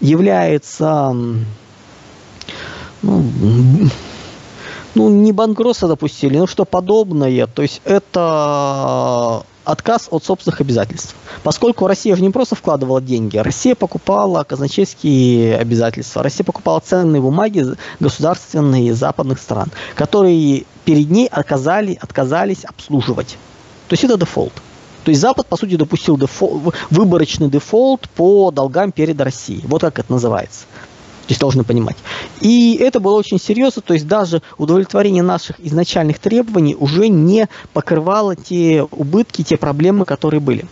является, 0.00 1.14
ну, 3.04 3.90
ну, 4.94 5.08
не 5.08 5.32
банкротство 5.32 5.88
допустили, 5.88 6.38
но 6.38 6.46
что 6.46 6.64
подобное, 6.64 7.46
то 7.46 7.62
есть 7.62 7.80
это 7.84 9.44
отказ 9.64 10.08
от 10.10 10.24
собственных 10.24 10.60
обязательств. 10.60 11.16
Поскольку 11.42 11.86
Россия 11.86 12.14
же 12.16 12.22
не 12.22 12.30
просто 12.30 12.54
вкладывала 12.54 13.00
деньги, 13.00 13.38
Россия 13.38 13.74
покупала 13.74 14.44
казначейские 14.44 15.56
обязательства, 15.56 16.22
Россия 16.22 16.44
покупала 16.44 16.80
ценные 16.80 17.20
бумаги 17.20 17.66
государственные 17.98 18.94
западных 18.94 19.38
стран, 19.40 19.70
которые 19.94 20.64
перед 20.84 21.10
ней 21.10 21.26
отказали, 21.26 21.98
отказались 22.00 22.64
обслуживать. 22.64 23.38
То 23.88 23.94
есть 23.94 24.04
это 24.04 24.16
дефолт. 24.16 24.52
То 25.04 25.10
есть 25.10 25.20
Запад, 25.20 25.46
по 25.46 25.56
сути, 25.56 25.76
допустил 25.76 26.16
дефолт, 26.16 26.74
выборочный 26.90 27.48
дефолт 27.48 28.08
по 28.10 28.50
долгам 28.50 28.92
перед 28.92 29.20
Россией. 29.20 29.62
Вот 29.66 29.82
как 29.82 29.98
это 29.98 30.10
называется. 30.12 30.64
То 31.26 31.30
есть 31.30 31.40
должны 31.40 31.64
понимать. 31.64 31.96
И 32.40 32.76
это 32.80 33.00
было 33.00 33.14
очень 33.14 33.40
серьезно, 33.40 33.80
то 33.80 33.94
есть 33.94 34.06
даже 34.06 34.42
удовлетворение 34.58 35.22
наших 35.22 35.58
изначальных 35.58 36.18
требований 36.18 36.76
уже 36.78 37.08
не 37.08 37.48
покрывало 37.72 38.36
те 38.36 38.86
убытки, 38.90 39.42
те 39.42 39.56
проблемы, 39.56 40.04
которые 40.04 40.40
были. 40.40 40.66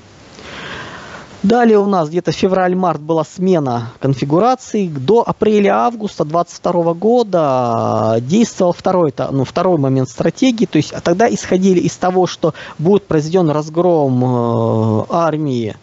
Далее 1.42 1.78
у 1.78 1.86
нас 1.86 2.08
где-то 2.08 2.30
февраль-март 2.30 3.00
была 3.00 3.24
смена 3.24 3.90
конфигурации. 3.98 4.86
До 4.86 5.24
апреля-августа 5.26 6.24
2022 6.24 6.94
года 6.94 8.18
действовал 8.20 8.72
второй, 8.72 9.12
ну, 9.32 9.44
второй 9.44 9.76
момент 9.76 10.08
стратегии. 10.08 10.66
То 10.66 10.76
есть 10.76 10.94
тогда 11.02 11.28
исходили 11.28 11.80
из 11.80 11.96
того, 11.96 12.28
что 12.28 12.54
будет 12.78 13.06
произведен 13.08 13.50
разгром 13.50 14.24
э, 14.24 15.04
армии 15.08 15.76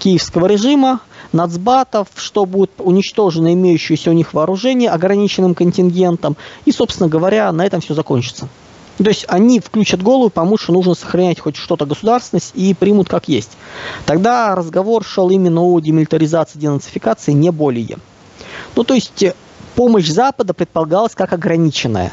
киевского 0.00 0.46
режима, 0.46 1.00
нацбатов, 1.32 2.08
что 2.16 2.44
будет 2.46 2.70
уничтожено 2.78 3.52
имеющееся 3.54 4.10
у 4.10 4.12
них 4.12 4.34
вооружение 4.34 4.90
ограниченным 4.90 5.54
контингентом. 5.54 6.36
И, 6.64 6.72
собственно 6.72 7.08
говоря, 7.08 7.50
на 7.52 7.64
этом 7.64 7.80
все 7.80 7.94
закончится. 7.94 8.48
То 8.98 9.08
есть 9.08 9.24
они 9.28 9.60
включат 9.60 10.02
голову, 10.02 10.28
поймут, 10.28 10.60
что 10.60 10.72
нужно 10.72 10.94
сохранять 10.94 11.40
хоть 11.40 11.56
что-то 11.56 11.86
государственность 11.86 12.52
и 12.54 12.74
примут 12.74 13.08
как 13.08 13.28
есть. 13.28 13.50
Тогда 14.04 14.54
разговор 14.54 15.04
шел 15.04 15.30
именно 15.30 15.62
о 15.62 15.80
демилитаризации, 15.80 16.58
денацификации, 16.58 17.32
не 17.32 17.50
более. 17.50 17.96
Ну, 18.76 18.84
то 18.84 18.92
есть 18.92 19.22
э, 19.22 19.34
помощь 19.74 20.08
Запада 20.08 20.52
предполагалась 20.52 21.14
как 21.14 21.32
ограниченная. 21.32 22.12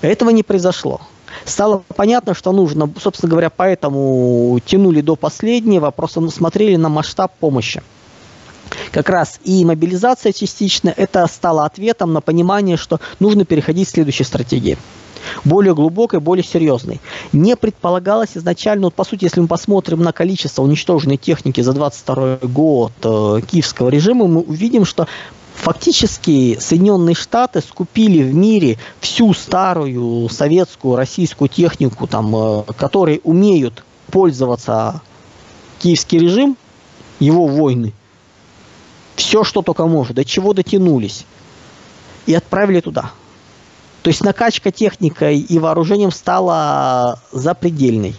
Этого 0.00 0.30
не 0.30 0.42
произошло. 0.42 1.00
Стало 1.44 1.82
понятно, 1.96 2.34
что 2.34 2.52
нужно, 2.52 2.90
собственно 3.00 3.30
говоря, 3.30 3.50
поэтому 3.50 4.58
тянули 4.64 5.00
до 5.00 5.16
последнего, 5.16 5.90
просто 5.90 6.26
смотрели 6.30 6.76
на 6.76 6.88
масштаб 6.88 7.32
помощи. 7.38 7.82
Как 8.92 9.08
раз 9.08 9.40
и 9.44 9.64
мобилизация 9.64 10.32
частично, 10.32 10.92
это 10.94 11.26
стало 11.26 11.64
ответом 11.64 12.12
на 12.12 12.20
понимание, 12.20 12.76
что 12.76 13.00
нужно 13.18 13.44
переходить 13.44 13.88
к 13.88 13.92
следующей 13.92 14.24
стратегии 14.24 14.76
более 15.44 15.74
глубокой, 15.74 16.20
более 16.20 16.44
серьезной. 16.44 17.00
Не 17.32 17.56
предполагалось 17.56 18.30
изначально, 18.34 18.86
вот 18.86 18.94
по 18.94 19.04
сути, 19.04 19.24
если 19.24 19.40
мы 19.40 19.46
посмотрим 19.48 20.00
на 20.00 20.12
количество 20.12 20.62
уничтоженной 20.62 21.16
техники 21.16 21.60
за 21.60 21.72
22 21.72 22.38
год 22.42 22.92
э, 23.02 23.40
киевского 23.46 23.88
режима, 23.88 24.26
мы 24.26 24.40
увидим, 24.40 24.84
что 24.84 25.06
Фактически 25.62 26.56
Соединенные 26.60 27.16
Штаты 27.16 27.60
скупили 27.60 28.22
в 28.22 28.32
мире 28.32 28.78
всю 29.00 29.34
старую 29.34 30.28
советскую, 30.28 30.94
российскую 30.94 31.48
технику, 31.48 32.06
там, 32.06 32.34
э, 32.34 32.62
которые 32.78 33.20
умеют 33.24 33.84
пользоваться 34.06 35.02
киевский 35.80 36.20
режим, 36.20 36.56
его 37.18 37.46
войны. 37.48 37.92
Все, 39.16 39.42
что 39.42 39.62
только 39.62 39.86
может, 39.86 40.14
до 40.14 40.24
чего 40.24 40.52
дотянулись. 40.52 41.26
И 42.26 42.34
отправили 42.34 42.80
туда. 42.80 43.10
То 44.02 44.10
есть 44.10 44.22
накачка 44.22 44.70
техникой 44.70 45.40
и 45.40 45.58
вооружением 45.58 46.12
стала 46.12 47.20
запредельной. 47.32 48.14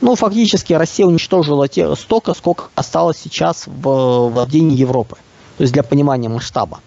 Ну, 0.00 0.14
фактически 0.14 0.72
Россия 0.72 1.06
уничтожила 1.06 1.68
те, 1.68 1.94
столько, 1.94 2.32
сколько 2.32 2.64
осталось 2.74 3.18
сейчас 3.22 3.64
в 3.66 4.30
владении 4.30 4.76
Европы. 4.76 5.18
То 5.56 5.62
есть 5.62 5.72
для 5.72 5.82
понимания 5.82 6.28
масштаба. 6.28 6.80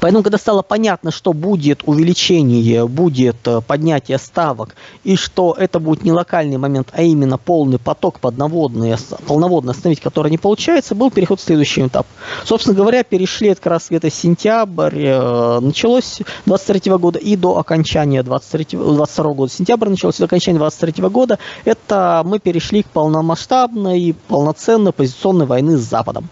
Поэтому, 0.00 0.22
когда 0.22 0.38
стало 0.38 0.62
понятно, 0.62 1.10
что 1.10 1.32
будет 1.32 1.82
увеличение, 1.84 2.86
будет 2.86 3.36
э, 3.46 3.60
поднятие 3.60 4.18
ставок, 4.18 4.74
и 5.04 5.16
что 5.16 5.54
это 5.58 5.80
будет 5.80 6.04
не 6.04 6.12
локальный 6.12 6.56
момент, 6.56 6.88
а 6.92 7.02
именно 7.02 7.38
полный 7.38 7.78
поток 7.78 8.20
подноводный, 8.20 8.96
полноводный 9.26 9.72
остановить, 9.72 10.00
который 10.00 10.30
не 10.30 10.38
получается, 10.38 10.94
был 10.94 11.10
переход 11.10 11.40
в 11.40 11.44
следующий 11.44 11.86
этап. 11.86 12.06
Собственно 12.44 12.76
говоря, 12.76 13.02
перешли 13.02 13.48
это 13.48 13.60
как 13.60 13.72
раз 13.72 13.86
где-то 13.88 14.10
сентябрь, 14.10 15.04
э, 15.04 15.60
началось 15.60 16.20
23 16.46 16.92
года 16.96 17.18
и 17.18 17.36
до 17.36 17.58
окончания 17.58 18.22
23, 18.22 18.78
22 18.78 19.32
года. 19.34 19.52
Сентябрь 19.52 19.88
началось 19.88 20.18
до 20.18 20.24
окончания 20.24 20.58
23 20.58 21.08
года. 21.08 21.38
Это 21.64 22.22
мы 22.24 22.38
перешли 22.38 22.82
к 22.82 22.86
полномасштабной, 22.86 24.14
полноценной 24.28 24.92
позиционной 24.92 25.46
войны 25.46 25.76
с 25.76 25.82
Западом. 25.82 26.28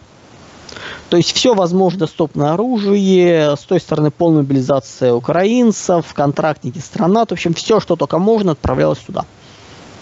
То 1.09 1.17
есть 1.17 1.33
все 1.33 1.55
возможно 1.55 2.01
доступное 2.01 2.53
оружие, 2.53 3.57
с 3.57 3.61
той 3.61 3.81
стороны 3.81 4.11
полная 4.11 4.43
мобилизация 4.43 5.13
украинцев, 5.13 6.13
контрактники 6.15 6.79
страна, 6.79 7.25
в 7.25 7.33
общем, 7.33 7.55
все, 7.55 7.81
что 7.81 7.97
только 7.97 8.19
можно, 8.19 8.53
отправлялось 8.53 8.99
туда. 8.99 9.25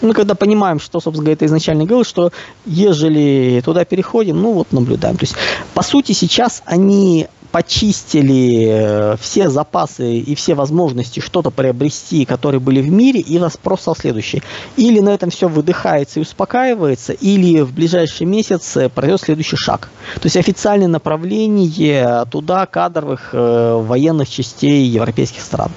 Мы 0.01 0.13
когда 0.13 0.33
понимаем, 0.33 0.79
что, 0.79 0.99
собственно 1.01 1.25
говоря, 1.25 1.33
это 1.33 1.45
изначально 1.45 1.83
говорил, 1.83 2.05
что 2.05 2.31
ежели 2.65 3.61
туда 3.65 3.83
переходим, 3.83 4.41
ну 4.41 4.53
вот 4.53 4.71
наблюдаем. 4.71 5.17
То 5.17 5.23
есть, 5.23 5.35
по 5.73 5.81
сути, 5.81 6.13
сейчас 6.13 6.63
они 6.65 7.27
почистили 7.51 8.67
э, 8.69 9.15
все 9.19 9.49
запасы 9.49 10.17
и 10.17 10.35
все 10.35 10.53
возможности 10.53 11.19
что-то 11.19 11.49
приобрести, 11.49 12.25
которые 12.25 12.59
были 12.59 12.81
в 12.81 12.89
мире, 12.89 13.19
и 13.19 13.39
вопрос 13.39 13.81
стал 13.81 13.95
следующий. 13.95 14.43
Или 14.77 14.99
на 14.99 15.09
этом 15.09 15.29
все 15.29 15.47
выдыхается 15.47 16.19
и 16.19 16.21
успокаивается, 16.21 17.13
или 17.13 17.61
в 17.61 17.73
ближайшие 17.73 18.27
месяцы 18.27 18.89
пройдет 18.89 19.21
следующий 19.21 19.57
шаг. 19.57 19.89
То 20.15 20.25
есть 20.25 20.37
официальное 20.37 20.87
направление 20.87 22.25
туда 22.31 22.65
кадровых 22.65 23.29
э, 23.33 23.83
военных 23.83 24.29
частей 24.29 24.85
европейских 24.85 25.41
стран. 25.41 25.71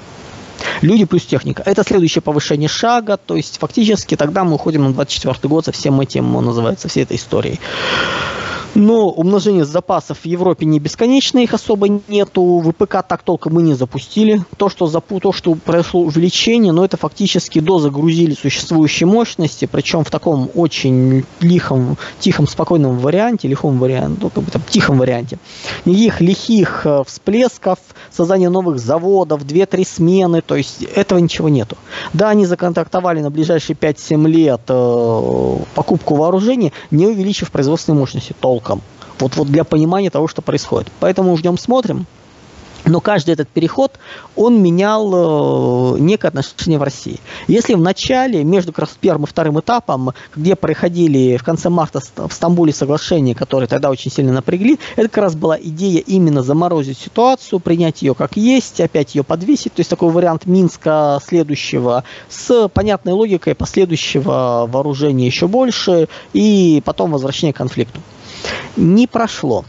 Люди 0.81 1.05
плюс 1.05 1.23
техника. 1.23 1.63
Это 1.65 1.83
следующее 1.83 2.21
повышение 2.21 2.69
шага, 2.69 3.17
то 3.17 3.35
есть 3.35 3.57
фактически 3.57 4.15
тогда 4.15 4.43
мы 4.43 4.55
уходим 4.55 4.83
на 4.83 4.93
24 4.93 5.35
год 5.43 5.65
со 5.65 5.71
всем 5.71 5.99
этим, 6.01 6.31
называется, 6.33 6.87
всей 6.87 7.03
этой 7.03 7.17
историей. 7.17 7.59
Но 8.75 9.09
умножение 9.09 9.65
запасов 9.65 10.19
в 10.19 10.25
Европе 10.25 10.65
не 10.65 10.79
бесконечно, 10.79 11.37
их 11.37 11.53
особо 11.53 11.87
нету. 12.07 12.59
ВПК 12.65 13.03
так 13.07 13.21
толком 13.23 13.53
мы 13.53 13.61
не 13.61 13.75
запустили. 13.75 14.43
То, 14.57 14.69
что, 14.69 14.87
запу... 14.87 15.19
то, 15.19 15.31
что 15.31 15.53
произошло 15.53 16.01
увеличение, 16.01 16.71
но 16.71 16.83
это 16.83 16.97
фактически 16.97 17.59
дозагрузили 17.59 18.33
существующие 18.33 19.05
мощности, 19.05 19.65
причем 19.71 20.03
в 20.03 20.09
таком 20.09 20.49
очень 20.55 21.23
лихом, 21.39 21.97
тихом, 22.19 22.47
спокойном 22.47 22.97
варианте, 22.97 23.47
лихом 23.47 23.77
варианте, 23.77 24.17
ну, 24.23 24.29
как 24.31 24.43
бы 24.43 24.51
там, 24.51 24.61
тихом 24.67 24.97
варианте. 24.97 25.37
Никаких 25.85 26.21
лихих 26.21 26.81
э, 26.85 27.03
всплесков, 27.05 27.77
создания 28.11 28.49
новых 28.49 28.79
заводов, 28.79 29.43
2-3 29.43 29.87
смены, 29.87 30.41
то 30.41 30.55
есть 30.55 30.81
этого 30.81 31.19
ничего 31.19 31.47
нету. 31.47 31.77
Да, 32.13 32.29
они 32.29 32.47
законтрактовали 32.47 33.19
на 33.21 33.29
ближайшие 33.29 33.75
5-7 33.75 34.27
лет 34.27 34.61
э, 34.67 35.57
покупку 35.75 36.15
вооружений, 36.15 36.73
не 36.89 37.05
увеличив 37.05 37.51
производственные 37.51 37.99
мощности 37.99 38.33
толком 38.39 38.62
толком. 38.63 38.81
Вот, 39.19 39.35
вот 39.35 39.47
для 39.47 39.63
понимания 39.63 40.09
того, 40.09 40.27
что 40.27 40.41
происходит. 40.41 40.91
Поэтому 40.99 41.35
ждем, 41.37 41.57
смотрим. 41.57 42.05
Но 42.85 42.99
каждый 42.99 43.31
этот 43.31 43.47
переход, 43.47 43.93
он 44.35 44.61
менял 44.61 45.95
э, 45.95 45.99
некое 45.99 46.27
отношение 46.27 46.77
в 46.77 46.83
России. 46.83 47.21
Если 47.47 47.75
в 47.75 47.79
начале, 47.79 48.43
между 48.43 48.73
первым 48.99 49.23
и 49.23 49.27
вторым 49.27 49.57
этапом, 49.61 50.11
где 50.35 50.57
проходили 50.57 51.37
в 51.37 51.43
конце 51.45 51.69
марта 51.69 52.01
в 52.01 52.33
Стамбуле 52.33 52.73
соглашения, 52.73 53.35
которые 53.35 53.69
тогда 53.69 53.89
очень 53.89 54.11
сильно 54.11 54.33
напрягли, 54.33 54.79
это 54.97 55.07
как 55.07 55.23
раз 55.23 55.35
была 55.35 55.57
идея 55.57 56.01
именно 56.01 56.43
заморозить 56.43 56.97
ситуацию, 56.97 57.61
принять 57.61 58.01
ее 58.01 58.15
как 58.15 58.35
есть, 58.35 58.81
опять 58.81 59.15
ее 59.15 59.23
подвесить. 59.23 59.73
То 59.73 59.79
есть 59.79 59.89
такой 59.89 60.11
вариант 60.11 60.45
Минска 60.45 61.21
следующего 61.25 62.03
с 62.27 62.67
понятной 62.67 63.13
логикой 63.13 63.55
последующего 63.55 64.67
вооружения 64.67 65.25
еще 65.25 65.47
больше 65.47 66.09
и 66.33 66.81
потом 66.83 67.11
возвращения 67.11 67.53
к 67.53 67.57
конфликту 67.57 68.01
не 68.75 69.07
прошло. 69.07 69.65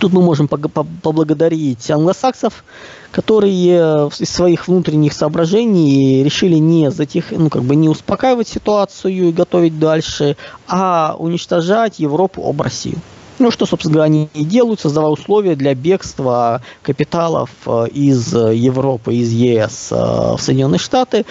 Тут 0.00 0.12
мы 0.12 0.22
можем 0.22 0.48
поблагодарить 0.48 1.88
англосаксов, 1.90 2.64
которые 3.12 4.10
из 4.18 4.30
своих 4.30 4.66
внутренних 4.66 5.12
соображений 5.12 6.24
решили 6.24 6.56
не 6.56 6.90
затих, 6.90 7.30
ну 7.30 7.48
как 7.48 7.62
бы 7.62 7.76
не 7.76 7.88
успокаивать 7.88 8.48
ситуацию 8.48 9.12
и 9.12 9.32
готовить 9.32 9.78
дальше, 9.78 10.36
а 10.66 11.14
уничтожать 11.18 12.00
Европу 12.00 12.48
об 12.48 12.60
Россию. 12.60 12.98
Ну, 13.38 13.50
что, 13.50 13.66
собственно 13.66 13.94
говоря, 13.94 14.06
они 14.06 14.28
и 14.32 14.44
делают, 14.44 14.80
создавая 14.80 15.10
условия 15.10 15.56
для 15.56 15.74
бегства 15.74 16.62
капиталов 16.82 17.50
э, 17.66 17.88
из 17.92 18.32
Европы, 18.32 19.14
из 19.14 19.32
ЕС 19.32 19.88
э, 19.90 19.96
в 19.96 20.38
Соединенные 20.38 20.78
Штаты. 20.78 21.26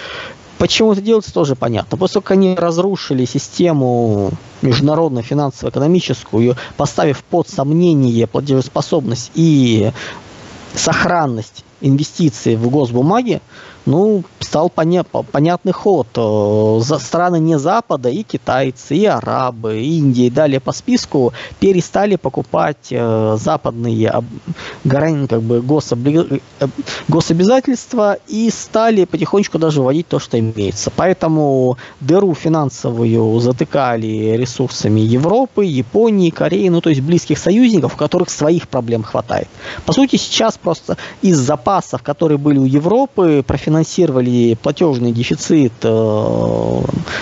Почему 0.63 0.93
это 0.93 1.01
делается, 1.01 1.33
тоже 1.33 1.55
понятно. 1.57 1.97
Как 2.07 2.31
они 2.31 2.55
разрушили 2.55 3.25
систему 3.25 4.31
международную 4.61 5.21
финансово-экономическую, 5.21 6.55
поставив 6.77 7.21
под 7.25 7.49
сомнение 7.49 8.27
платежеспособность 8.27 9.29
и 9.35 9.91
сохранность 10.73 11.65
инвестиций 11.81 12.55
в 12.55 12.69
госбумаги, 12.69 13.41
ну, 13.85 14.23
стал 14.39 14.69
поня 14.69 15.03
понятный 15.03 15.71
ход. 15.71 16.07
Э, 16.15 16.79
за 16.81 16.99
страны 16.99 17.39
не 17.39 17.57
Запада, 17.57 18.09
и 18.09 18.23
китайцы, 18.23 18.95
и 18.95 19.05
арабы, 19.05 19.79
и 19.79 19.97
Индия, 19.97 20.27
и 20.27 20.29
далее 20.29 20.59
по 20.59 20.71
списку 20.71 21.33
перестали 21.59 22.15
покупать 22.15 22.87
э, 22.91 23.37
западные 23.39 24.23
как 25.27 25.41
бы, 25.41 25.61
гособли... 25.61 26.41
Э, 26.59 26.67
гособязательства 27.07 28.17
и 28.27 28.49
стали 28.49 29.05
потихонечку 29.05 29.59
даже 29.59 29.81
вводить 29.81 30.07
то, 30.07 30.19
что 30.19 30.39
имеется. 30.39 30.91
Поэтому 30.95 31.77
дыру 31.99 32.33
финансовую 32.33 33.39
затыкали 33.39 34.35
ресурсами 34.37 35.01
Европы, 35.01 35.65
Японии, 35.65 36.29
Кореи, 36.29 36.69
ну, 36.69 36.81
то 36.81 36.89
есть 36.89 37.01
близких 37.01 37.37
союзников, 37.37 37.95
у 37.95 37.97
которых 37.97 38.29
своих 38.29 38.67
проблем 38.67 39.03
хватает. 39.03 39.47
По 39.85 39.93
сути, 39.93 40.15
сейчас 40.15 40.57
просто 40.57 40.97
из 41.21 41.37
запасов, 41.37 42.01
которые 42.03 42.37
были 42.37 42.59
у 42.59 42.65
Европы, 42.65 43.43
профинансировали 43.45 43.72
финансировали 43.73 44.55
платежный 44.61 45.11
дефицит, 45.11 45.73
э, 45.81 46.81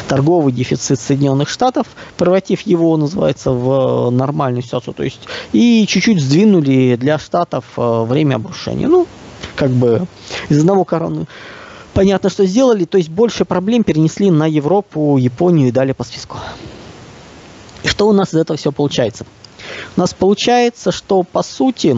торговый 0.09 0.51
дефицит 0.51 0.99
Соединенных 0.99 1.47
Штатов, 1.47 1.87
превратив 2.17 2.61
его, 2.61 2.97
называется, 2.97 3.51
в 3.51 4.09
нормальную 4.09 4.61
ситуацию. 4.61 4.93
То 4.93 5.03
есть 5.03 5.21
и 5.53 5.85
чуть-чуть 5.87 6.21
сдвинули 6.21 6.97
для 6.97 7.17
Штатов 7.19 7.63
э, 7.77 8.03
время 8.03 8.35
обрушения. 8.35 8.87
Ну, 8.87 9.07
как 9.55 9.69
бы 9.69 10.07
из 10.49 10.59
одного 10.59 10.83
короны. 10.83 11.25
Понятно, 11.93 12.29
что 12.29 12.45
сделали, 12.45 12.83
то 12.83 12.97
есть 12.97 13.09
больше 13.09 13.45
проблем 13.45 13.83
перенесли 13.83 14.29
на 14.29 14.45
Европу, 14.45 15.17
Японию 15.17 15.69
и 15.69 15.71
далее 15.71 15.93
по 15.93 16.03
списку. 16.03 16.37
И 17.83 17.87
что 17.87 18.09
у 18.09 18.13
нас 18.13 18.33
из 18.33 18.35
этого 18.35 18.57
все 18.57 18.73
получается? 18.73 19.25
У 19.95 20.01
нас 20.01 20.13
получается, 20.13 20.91
что 20.91 21.23
по 21.23 21.43
сути 21.43 21.95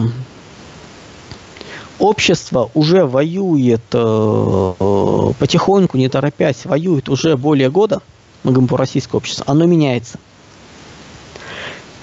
общество 1.98 2.70
уже 2.74 3.04
воюет 3.04 3.82
э, 3.92 5.32
потихоньку, 5.38 5.96
не 5.96 6.08
торопясь, 6.08 6.64
воюет 6.64 7.08
уже 7.08 7.36
более 7.36 7.70
года, 7.70 8.00
мы 8.42 8.52
говорим 8.52 8.68
про 8.68 8.78
российское 8.78 9.16
общество, 9.16 9.44
оно 9.48 9.66
меняется. 9.66 10.18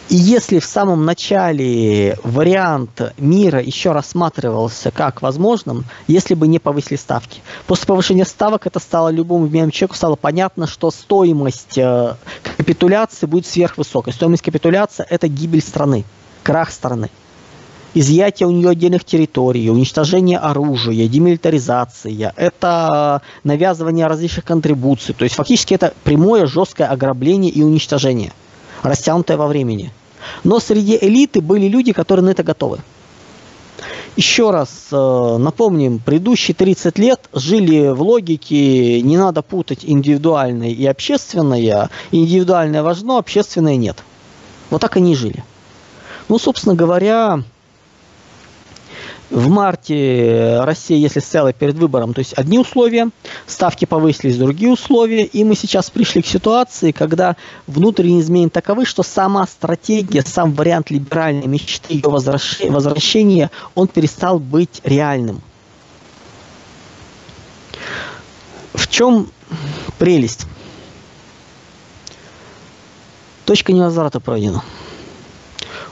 И 0.10 0.15
если 0.15 0.60
в 0.60 0.65
самом 0.65 1.06
начале 1.06 2.17
вариант 2.23 3.13
мира 3.17 3.62
еще 3.62 3.93
рассматривался 3.93 4.91
как 4.91 5.21
возможным, 5.21 5.86
если 6.08 6.34
бы 6.34 6.47
не 6.47 6.60
повысили 6.60 6.97
ставки. 6.97 7.41
После 7.65 7.86
повышения 7.86 8.25
ставок 8.25 8.67
это 8.67 8.80
стало 8.80 9.08
любому 9.08 9.47
человеку 9.49 9.95
стало 9.95 10.17
понятно, 10.17 10.67
что 10.67 10.91
стоимость 10.91 11.77
э, 11.77 12.15
капитуляции 12.58 13.25
будет 13.25 13.45
сверхвысокой. 13.45 14.12
Стоимость 14.12 14.43
капитуляции 14.43 15.06
это 15.10 15.30
гибель 15.30 15.62
страны, 15.62 16.04
крах 16.43 16.71
страны 16.71 17.10
изъятие 17.93 18.47
у 18.47 18.51
нее 18.51 18.69
отдельных 18.69 19.04
территорий, 19.04 19.69
уничтожение 19.69 20.38
оружия, 20.38 21.08
демилитаризация, 21.08 22.34
это 22.36 23.21
навязывание 23.43 24.08
различных 24.08 24.45
контрибуций. 24.45 25.13
То 25.13 25.23
есть 25.23 25.36
фактически 25.36 25.73
это 25.73 25.93
прямое 26.04 26.45
жесткое 26.45 26.88
ограбление 26.88 27.51
и 27.51 27.63
уничтожение, 27.63 28.32
растянутое 28.84 29.38
во 29.38 29.47
времени. 29.47 29.91
Но 30.43 30.60
среди 30.60 30.97
элиты 30.99 31.41
были 31.41 31.67
люди, 31.67 31.93
которые 31.93 32.25
на 32.25 32.30
это 32.30 32.43
готовы. 32.43 32.80
Еще 34.17 34.51
раз 34.51 34.88
э, 34.91 35.38
напомним, 35.39 35.99
предыдущие 35.99 36.54
30 36.54 36.99
лет 36.99 37.30
жили 37.34 37.88
в 37.88 38.01
логике 38.01 39.01
не 39.01 39.17
надо 39.17 39.41
путать 39.41 39.80
индивидуальное 39.84 40.69
и 40.69 40.86
общественное. 40.86 41.89
Индивидуальное 42.12 42.84
важно, 42.84 43.17
общественное 43.17 43.77
нет. 43.77 44.04
Вот 44.69 44.82
так 44.82 44.97
они 44.97 45.13
и 45.13 45.15
жили. 45.15 45.43
Ну, 46.27 46.39
собственно 46.39 46.75
говоря, 46.75 47.41
В 49.32 49.48
марте 49.48 50.60
Россия, 50.63 50.98
если 50.98 51.22
стояла 51.22 51.54
перед 51.54 51.76
выбором, 51.76 52.13
то 52.13 52.20
есть 52.20 52.34
одни 52.34 52.60
условия, 52.60 53.12
ставки 53.48 53.86
повысились, 53.86 54.36
другие 54.36 54.70
условия, 54.70 55.24
и 55.24 55.46
мы 55.46 55.56
сейчас 55.56 55.89
пришли 55.89 56.22
к 56.22 56.28
ситуации, 56.28 56.91
когда 56.91 57.38
внутренние 57.65 58.20
изменения 58.20 58.50
таковы, 58.50 58.86
что 58.86 59.04
сама 59.04 59.48
стратегия, 59.48 60.22
сам 60.24 60.52
вариант 60.52 60.89
либеральной 60.91 61.48
мечты, 61.48 61.94
ее 61.94 62.10
возвращения, 62.10 63.50
он 63.74 63.88
перестал 63.88 64.38
быть 64.38 64.82
реальным. 64.84 65.41
В 68.74 68.89
чем 68.89 69.32
прелесть? 69.98 70.46
Точка 73.46 73.72
невозврата 73.72 74.20
пройдена. 74.20 74.62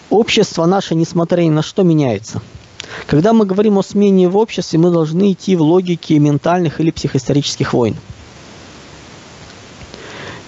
Общество 0.10 0.66
наше, 0.66 0.94
несмотря 0.94 1.42
ни 1.44 1.50
на 1.50 1.62
что, 1.62 1.84
меняется– 1.84 2.42
когда 3.08 3.34
мы 3.34 3.46
говорим 3.46 3.78
о 3.78 3.84
смене 3.84 4.30
в 4.30 4.38
обществе, 4.38 4.80
мы 4.80 4.92
должны 4.92 5.32
идти 5.32 5.56
в 5.56 5.62
логике 5.62 6.20
ментальных 6.20 6.80
или 6.80 6.92
психоисторических 6.92 7.74
войн. 7.74 7.96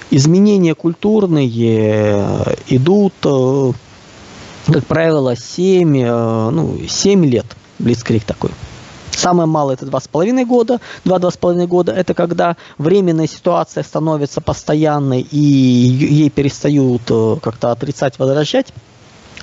Изменения 0.09 0.75
культурные 0.75 1.49
э, 1.49 2.55
идут, 2.67 3.13
э, 3.23 3.71
как 4.67 4.85
правило, 4.85 5.37
7, 5.37 5.97
э, 5.97 6.49
ну, 6.49 6.79
7 6.87 7.25
лет. 7.25 7.45
Блицкрик 7.79 8.25
такой. 8.25 8.51
Самое 9.11 9.47
малое 9.47 9.75
это 9.75 9.85
2,5 9.85 10.45
года. 10.45 10.79
2-2,5 11.05 11.65
года 11.67 11.91
это 11.93 12.13
когда 12.13 12.57
временная 12.77 13.27
ситуация 13.27 13.83
становится 13.83 14.41
постоянной 14.41 15.21
и 15.21 15.37
ей 15.37 16.29
перестают 16.29 17.03
как-то 17.41 17.71
отрицать, 17.71 18.19
возражать. 18.19 18.73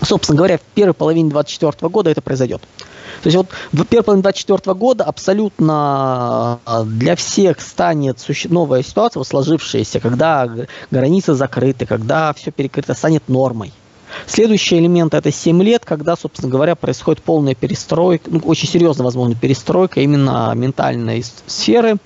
Собственно 0.02 0.36
говоря, 0.36 0.58
в 0.58 0.62
первой 0.74 0.94
половине 0.94 1.30
2024 1.30 1.90
года 1.90 2.10
это 2.10 2.20
произойдет. 2.22 2.62
То 3.22 3.26
есть 3.26 3.36
вот 3.36 3.48
в 3.72 3.84
первой 3.84 4.04
половине 4.04 4.22
2024 4.22 4.74
года 4.74 5.04
абсолютно 5.04 6.60
а, 6.64 6.84
для 6.84 7.16
всех 7.16 7.60
станет 7.60 8.18
новая 8.48 8.82
ситуация, 8.82 9.20
вот 9.20 9.26
сложившаяся, 9.26 10.00
когда 10.00 10.48
границы 10.90 11.34
закрыты, 11.34 11.86
когда 11.86 12.32
все 12.32 12.50
перекрыто, 12.50 12.94
станет 12.94 13.28
нормой. 13.28 13.72
Следующий 14.26 14.78
элемент 14.78 15.14
это 15.14 15.30
7 15.30 15.62
лет, 15.62 15.84
когда, 15.84 16.16
собственно 16.16 16.50
говоря, 16.50 16.74
происходит 16.74 17.22
полная 17.22 17.54
перестройка, 17.54 18.30
ну, 18.30 18.40
очень 18.44 18.68
серьезная, 18.68 19.04
возможно, 19.04 19.34
перестройка 19.34 20.00
именно 20.00 20.52
ментальной 20.54 21.24
сферы. 21.46 21.96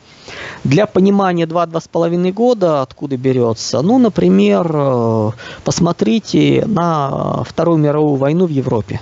Для 0.65 0.87
понимания 0.87 1.47
2-2,5 1.47 2.33
года 2.33 2.83
откуда 2.83 3.17
берется, 3.17 3.83
ну, 3.83 3.99
например, 3.99 4.71
э, 4.73 5.31
посмотрите 5.65 6.65
на 6.67 7.43
Вторую 7.45 7.79
мировую 7.79 8.17
войну 8.17 8.47
в 8.47 8.51
Европе. 8.51 9.01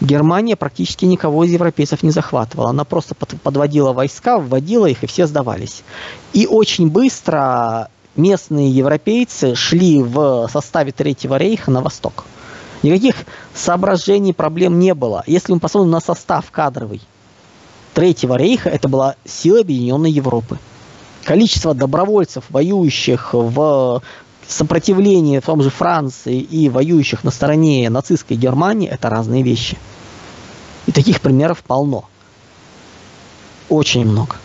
Германия 0.00 0.56
практически 0.56 1.04
никого 1.04 1.44
из 1.44 1.52
европейцев 1.52 2.02
не 2.02 2.10
захватывала. 2.10 2.70
Она 2.70 2.84
просто 2.84 3.14
подводила 3.14 3.92
войска, 3.92 4.38
вводила 4.38 4.86
их, 4.86 5.04
и 5.04 5.06
все 5.06 5.26
сдавались. 5.26 5.82
И 6.32 6.46
очень 6.46 6.88
быстро 6.88 7.88
местные 8.16 8.70
европейцы 8.70 9.54
шли 9.54 10.02
в 10.02 10.48
составе 10.50 10.92
Третьего 10.92 11.36
рейха 11.36 11.70
на 11.70 11.82
восток. 11.82 12.24
Никаких 12.82 13.14
соображений, 13.54 14.32
проблем 14.32 14.78
не 14.78 14.94
было. 14.94 15.22
Если 15.26 15.52
мы 15.52 15.60
посмотрим 15.60 15.90
на 15.90 16.00
состав 16.00 16.50
кадровый 16.50 17.02
Третьего 17.92 18.36
рейха, 18.36 18.70
это 18.70 18.88
была 18.88 19.16
сила 19.26 19.60
Объединенной 19.60 20.10
Европы. 20.10 20.58
Количество 21.24 21.74
добровольцев, 21.74 22.44
воюющих 22.48 23.34
в 23.34 24.02
сопротивлении 24.52 25.38
в 25.38 25.46
том 25.46 25.62
же 25.62 25.70
Франции 25.70 26.38
и 26.38 26.68
воюющих 26.68 27.24
на 27.24 27.30
стороне 27.30 27.88
нацистской 27.90 28.36
Германии, 28.36 28.88
это 28.88 29.08
разные 29.08 29.42
вещи. 29.42 29.78
И 30.86 30.92
таких 30.92 31.20
примеров 31.20 31.62
полно. 31.62 32.04
Очень 33.68 34.04
много. 34.04 34.36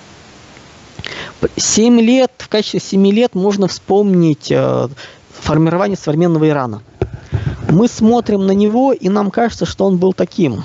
Семь 1.58 2.00
лет, 2.00 2.32
в 2.38 2.48
качестве 2.48 2.80
семи 2.80 3.12
лет 3.12 3.36
можно 3.36 3.68
вспомнить 3.68 4.52
э, 4.52 4.88
формирование 5.32 5.98
современного 5.98 6.48
Ирана. 6.48 6.82
Мы 7.70 7.88
смотрим 7.88 8.46
на 8.46 8.52
него, 8.52 8.94
и 8.94 9.10
нам 9.10 9.32
кажется, 9.32 9.66
что 9.66 9.86
он 9.86 9.98
был 9.98 10.14
таким. 10.14 10.64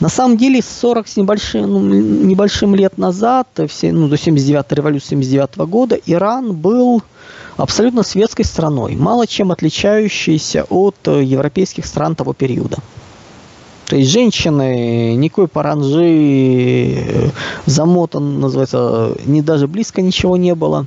На 0.00 0.08
самом 0.08 0.36
деле, 0.36 0.60
40 0.60 1.08
с 1.08 1.16
небольшим, 1.16 1.70
ну, 1.70 1.80
небольшим 1.80 2.74
лет 2.74 2.98
назад, 2.98 3.46
все, 3.68 3.92
ну, 3.92 4.08
до 4.08 4.16
79-й 4.16 4.74
революции 4.74 5.10
79 5.10 5.50
-го 5.56 5.66
года, 5.66 5.96
Иран 6.06 6.52
был 6.52 7.02
абсолютно 7.56 8.02
светской 8.02 8.44
страной, 8.44 8.96
мало 8.96 9.26
чем 9.26 9.52
отличающейся 9.52 10.64
от 10.68 10.96
э, 11.06 11.22
европейских 11.22 11.86
стран 11.86 12.16
того 12.16 12.32
периода. 12.32 12.78
То 13.86 13.96
есть 13.96 14.10
женщины, 14.10 15.14
никакой 15.14 15.46
паранжи, 15.46 16.94
э, 16.96 17.30
замотан, 17.66 18.40
называется, 18.40 19.16
не 19.26 19.42
даже 19.42 19.68
близко 19.68 20.02
ничего 20.02 20.36
не 20.36 20.54
было. 20.54 20.86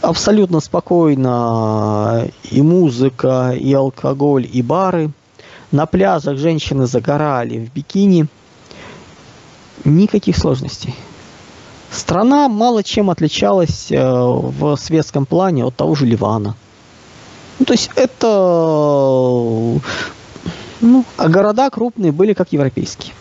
Абсолютно 0.00 0.60
спокойно 0.60 2.28
и 2.50 2.62
музыка, 2.62 3.52
и 3.58 3.72
алкоголь, 3.72 4.48
и 4.50 4.62
бары. 4.62 5.10
На 5.70 5.86
пляжах 5.86 6.38
женщины 6.38 6.86
загорали 6.86 7.58
в 7.58 7.72
бикини. 7.72 8.26
Никаких 9.84 10.36
сложностей. 10.36 10.94
Страна 11.90 12.48
мало 12.48 12.82
чем 12.82 13.10
отличалась 13.10 13.90
э, 13.90 13.98
в 14.00 14.76
светском 14.76 15.24
плане 15.24 15.64
от 15.64 15.76
того 15.76 15.94
же 15.94 16.06
Ливана. 16.06 16.54
Ну, 17.58 17.64
то 17.64 17.72
есть 17.72 17.90
это... 17.94 18.26
Ну, 20.80 21.04
а 21.16 21.28
города 21.28 21.70
крупные 21.70 22.12
были 22.12 22.32
как 22.32 22.52
европейские. 22.52 23.12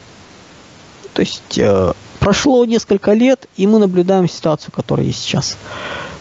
То 1.13 1.21
есть 1.21 1.57
э, 1.57 1.93
прошло 2.19 2.65
несколько 2.65 3.13
лет, 3.13 3.47
и 3.55 3.65
мы 3.67 3.79
наблюдаем 3.79 4.29
ситуацию, 4.29 4.71
которая 4.71 5.07
есть 5.07 5.21
сейчас. 5.21 5.57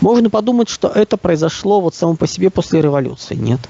Можно 0.01 0.31
подумать, 0.31 0.69
что 0.69 0.89
это 0.89 1.17
произошло 1.17 1.81
вот 1.81 1.95
само 1.95 2.15
по 2.17 2.27
себе 2.27 2.51
после 2.51 2.81
революции. 2.81 3.35
Нет. 3.35 3.61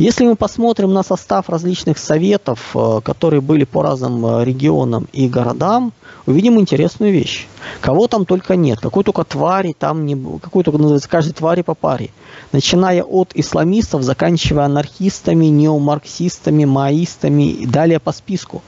Если 0.00 0.24
мы 0.24 0.34
посмотрим 0.34 0.94
на 0.94 1.02
состав 1.02 1.50
различных 1.50 1.98
советов, 1.98 2.70
э, 2.74 3.00
которые 3.04 3.42
были 3.42 3.64
по 3.64 3.82
разным 3.82 4.24
э, 4.24 4.44
регионам 4.46 5.06
и 5.12 5.28
городам, 5.28 5.92
увидим 6.24 6.58
интересную 6.58 7.12
вещь. 7.12 7.46
Кого 7.82 8.08
там 8.08 8.24
только 8.24 8.56
нет, 8.56 8.80
какой 8.80 9.04
только 9.04 9.24
твари 9.24 9.76
там 9.78 10.06
не 10.06 10.16
какой 10.38 10.64
только 10.64 10.78
называется 10.78 11.06
каждой 11.06 11.34
твари 11.34 11.60
по 11.60 11.74
паре. 11.74 12.08
Начиная 12.50 13.02
от 13.02 13.32
исламистов, 13.34 14.02
заканчивая 14.02 14.64
анархистами, 14.64 15.44
неомарксистами, 15.44 16.64
маоистами 16.64 17.50
и 17.50 17.66
далее 17.66 18.00
по 18.00 18.12
списку. 18.12 18.62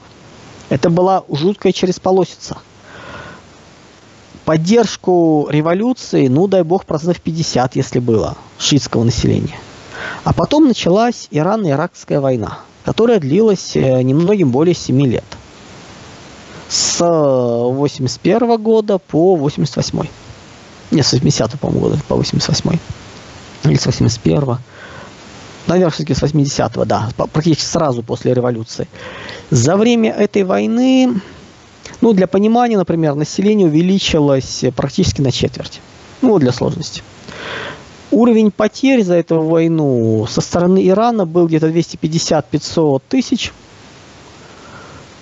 Это 0.69 0.91
была 0.91 1.23
жуткая 1.31 1.73
чересполосица. 1.73 2.59
Поддержку 4.45 5.47
революции, 5.49 6.27
ну 6.27 6.47
дай 6.47 6.61
бог, 6.61 6.85
процентов 6.85 7.21
50, 7.21 7.75
если 7.75 7.97
было, 7.97 8.37
шиитского 8.59 9.03
населения. 9.03 9.57
А 10.23 10.33
потом 10.33 10.67
началась 10.67 11.27
Ирано-Иракская 11.31 12.19
война, 12.19 12.59
которая 12.85 13.19
длилась 13.19 13.75
э, 13.75 14.01
немногим 14.01 14.51
более 14.51 14.75
7 14.75 15.05
лет. 15.05 15.25
С 16.69 16.99
81 16.99 18.61
года 18.61 18.97
по 18.97 19.35
88. 19.35 20.07
Не, 20.91 21.03
с 21.03 21.11
80 21.11 21.59
по-моему, 21.59 21.89
года 21.89 21.99
по 22.07 22.15
88. 22.15 22.79
Или 23.65 23.75
с 23.75 23.85
81 23.85 24.57
наверное, 25.67 25.91
все-таки 25.91 26.13
с 26.13 26.21
80-го, 26.21 26.85
да, 26.85 27.09
практически 27.31 27.65
сразу 27.65 28.03
после 28.03 28.33
революции. 28.33 28.87
За 29.49 29.77
время 29.77 30.11
этой 30.11 30.43
войны, 30.43 31.21
ну, 32.01 32.13
для 32.13 32.27
понимания, 32.27 32.77
например, 32.77 33.15
население 33.15 33.67
увеличилось 33.67 34.65
практически 34.75 35.21
на 35.21 35.31
четверть. 35.31 35.81
Ну, 36.21 36.39
для 36.39 36.51
сложности. 36.51 37.01
Уровень 38.13 38.51
потерь 38.51 39.03
за 39.03 39.15
эту 39.15 39.41
войну 39.41 40.27
со 40.29 40.39
стороны 40.39 40.87
Ирана 40.87 41.25
был 41.25 41.47
где-то 41.47 41.69
250-500 41.69 43.01
тысяч 43.09 43.51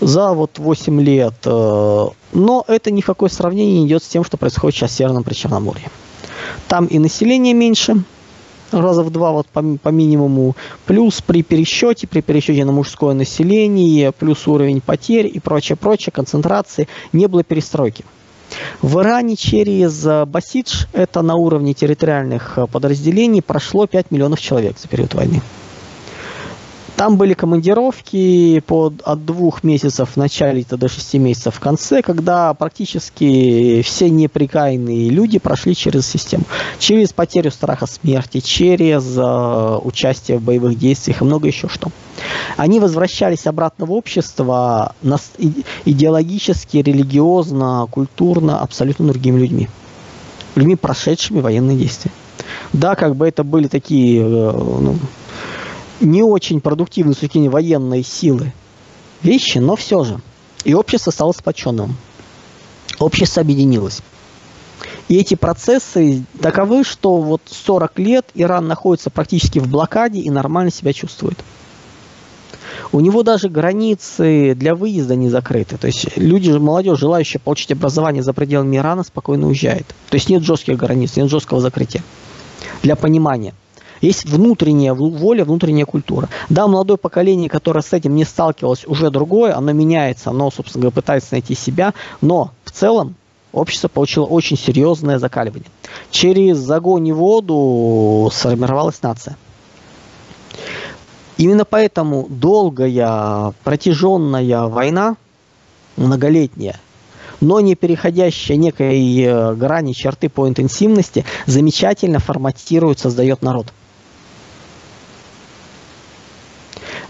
за 0.02 0.34
вот 0.34 0.60
8 0.60 1.02
лет. 1.02 1.36
Э, 1.46 2.08
но 2.34 2.66
это 2.68 2.92
ни 2.92 3.00
в 3.00 3.06
какое 3.06 3.30
сравнение 3.30 3.80
не 3.80 3.88
идет 3.88 4.04
с 4.04 4.08
тем, 4.08 4.26
что 4.26 4.36
происходит 4.36 4.76
сейчас 4.76 4.92
в 4.92 4.96
Северном 4.96 5.24
Причерноморье. 5.24 5.90
Там 6.68 6.86
и 6.86 7.00
население 7.00 7.54
меньше, 7.54 8.04
раза 8.72 9.04
в 9.04 9.10
два 9.10 9.32
вот 9.32 9.48
по, 9.48 9.62
по 9.62 9.90
минимуму, 9.90 10.58
плюс 10.86 11.22
при 11.22 11.44
пересчете, 11.44 12.08
при 12.08 12.20
пересчете 12.20 12.66
на 12.66 12.74
мужское 12.74 13.14
население, 13.14 14.12
плюс 14.12 14.46
уровень 14.50 14.82
потерь 14.82 15.32
и 15.34 15.40
прочее, 15.40 15.78
прочее, 15.78 16.12
концентрации, 16.12 16.90
не 17.14 17.28
было 17.28 17.46
перестройки. 17.46 18.04
В 18.82 19.00
Иране 19.00 19.36
через 19.36 20.06
э, 20.06 20.26
Басидж, 20.26 20.86
это 20.94 21.22
на 21.22 21.36
уровне 21.36 21.74
территориальных 21.74 22.58
э, 22.58 22.68
подразделений, 22.68 23.42
прошло 23.42 23.88
5 23.88 24.12
миллионов 24.12 24.40
человек 24.40 24.78
за 24.80 24.88
период 24.88 25.14
войны. 25.14 25.42
Там 27.02 27.18
были 27.18 27.34
командировки 27.34 28.60
под, 28.60 29.02
от 29.04 29.26
двух 29.26 29.64
месяцев 29.64 30.10
в 30.12 30.18
начале 30.18 30.64
до 30.70 30.88
шести 30.88 31.18
месяцев 31.18 31.56
в 31.56 31.60
конце, 31.60 32.04
когда 32.04 32.54
практически 32.54 33.82
все 33.82 34.08
неприкаянные 34.12 35.10
люди 35.10 35.40
прошли 35.40 35.76
через 35.76 36.06
систему. 36.06 36.44
Через 36.78 37.12
потерю 37.12 37.50
страха 37.50 37.88
смерти, 37.88 38.40
через 38.40 39.18
э, 39.18 39.78
участие 39.84 40.38
в 40.38 40.44
боевых 40.44 40.78
действиях 40.78 41.22
и 41.22 41.24
много 41.24 41.48
еще 41.48 41.68
что. 41.70 41.90
Они 42.56 42.80
возвращались 42.80 43.48
обратно 43.48 43.88
в 43.88 43.94
общество 43.94 44.94
идеологически, 45.86 46.78
религиозно, 46.78 47.88
культурно, 47.90 48.60
абсолютно 48.60 49.08
другими 49.08 49.40
людьми. 49.40 49.70
Людьми, 50.54 50.76
прошедшими 50.76 51.40
военные 51.40 51.78
действия. 51.78 52.12
Да, 52.74 52.94
как 52.94 53.16
бы 53.16 53.28
это 53.28 53.44
были 53.44 53.68
такие 53.68 54.22
э, 54.22 54.52
ну, 54.54 54.98
не 56.02 56.24
очень 56.24 56.62
продуктивные 56.62 57.14
с 57.14 57.18
точки 57.18 57.34
зрения 57.34 57.50
военной 57.50 58.04
силы 58.04 58.54
вещи, 59.24 59.60
но 59.60 59.76
все 59.76 60.04
же. 60.04 60.20
И 60.64 60.74
общество 60.74 61.12
стало 61.12 61.32
сплоченным. 61.32 61.96
Общество 63.00 63.42
объединилось. 63.42 64.02
И 65.08 65.18
эти 65.18 65.36
процессы 65.36 66.24
таковы, 66.42 66.84
что 66.84 67.18
вот 67.18 67.42
40 67.46 68.00
лет 68.00 68.28
Иран 68.34 68.68
находится 68.68 69.10
практически 69.10 69.60
в 69.60 69.68
блокаде 69.68 70.20
и 70.20 70.30
нормально 70.30 70.72
себя 70.72 70.94
чувствует. 70.94 71.38
У 72.94 73.00
него 73.00 73.24
даже 73.24 73.50
границы 73.50 74.54
для 74.56 74.76
выезда 74.76 75.16
не 75.16 75.30
закрыты. 75.30 75.78
То 75.78 75.88
есть 75.88 76.18
люди, 76.18 76.52
молодежь, 76.52 77.00
желающая 77.00 77.40
получить 77.40 77.72
образование 77.72 78.24
за 78.24 78.34
пределами 78.34 78.78
Ирана, 78.78 79.04
спокойно 79.04 79.48
уезжает. 79.48 79.88
То 80.10 80.16
есть 80.16 80.30
нет 80.30 80.44
жестких 80.44 80.78
границ, 80.78 81.16
нет 81.16 81.30
жесткого 81.30 81.62
закрытия. 81.62 82.04
Для 82.84 82.96
понимания. 82.96 83.54
Есть 84.02 84.26
внутренняя 84.26 84.94
воля, 84.94 85.46
внутренняя 85.46 85.86
культура. 85.86 86.28
Да, 86.50 86.68
молодое 86.68 86.98
поколение, 86.98 87.50
которое 87.50 87.82
с 87.82 87.94
этим 87.94 88.16
не 88.16 88.26
сталкивалось, 88.26 88.86
уже 88.86 89.12
другое, 89.12 89.56
оно 89.56 89.72
меняется, 89.72 90.32
оно, 90.32 90.50
собственно 90.50 90.82
говоря, 90.82 90.96
пытается 90.96 91.30
найти 91.34 91.56
себя, 91.56 91.94
но 92.20 92.52
в 92.66 92.72
целом 92.72 93.16
общество 93.54 93.88
получило 93.88 94.26
очень 94.26 94.58
серьезное 94.58 95.20
закаливание. 95.20 95.70
Через 96.10 96.70
огонь 96.70 97.08
и 97.08 97.14
воду 97.14 98.30
сформировалась 98.34 99.02
нация. 99.02 99.38
Именно 101.38 101.66
поэтому 101.66 102.28
долгая, 102.30 103.54
протяженная 103.64 104.64
война, 104.64 105.16
многолетняя, 105.98 106.80
но 107.40 107.60
не 107.60 107.76
переходящая 107.76 108.58
некой 108.58 109.22
э, 109.22 109.56
грани 109.56 109.94
черты 109.94 110.30
по 110.30 110.48
интенсивности, 110.48 111.26
замечательно 111.48 112.20
форматирует, 112.20 113.00
создает 113.00 113.42
народ. 113.42 113.74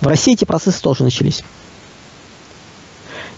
В 0.02 0.08
России 0.08 0.34
эти 0.34 0.46
процессы 0.46 0.82
тоже 0.82 1.04
начались. 1.04 1.44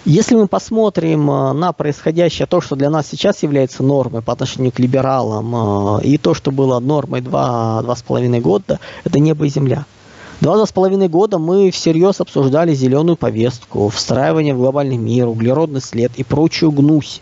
Если 0.06 0.36
мы 0.36 0.47
посмотрим 0.47 1.30
э, 1.30 1.54
на 1.54 1.71
происходящее, 1.71 2.45
то, 2.45 2.60
что 2.60 2.76
для 2.76 2.89
нас 2.89 3.08
сейчас 3.08 3.43
является 3.43 3.84
нормой 3.84 4.21
по 4.21 4.34
отношению 4.34 4.71
к 4.71 4.80
либералам, 4.80 5.99
э, 5.99 6.04
и 6.04 6.17
то, 6.17 6.34
что 6.34 6.52
было 6.52 6.80
нормой 6.80 7.21
два, 7.21 7.82
два 7.82 7.95
с 7.95 8.02
половиной 8.02 8.41
года, 8.41 8.80
это 9.04 9.19
небо 9.19 9.45
и 9.45 9.49
земля. 9.49 9.86
Два 10.41 10.65
с 10.65 10.73
половиной 10.73 11.08
года 11.08 11.38
мы 11.38 11.71
всерьез 11.71 12.19
обсуждали 12.19 12.73
зеленую 12.73 13.15
повестку, 13.15 13.88
встраивание 13.88 14.54
в 14.54 14.58
глобальный 14.58 14.97
мир, 14.97 15.28
углеродный 15.28 15.82
след 15.82 16.12
и 16.17 16.23
прочую 16.23 16.71
гнусь. 16.71 17.21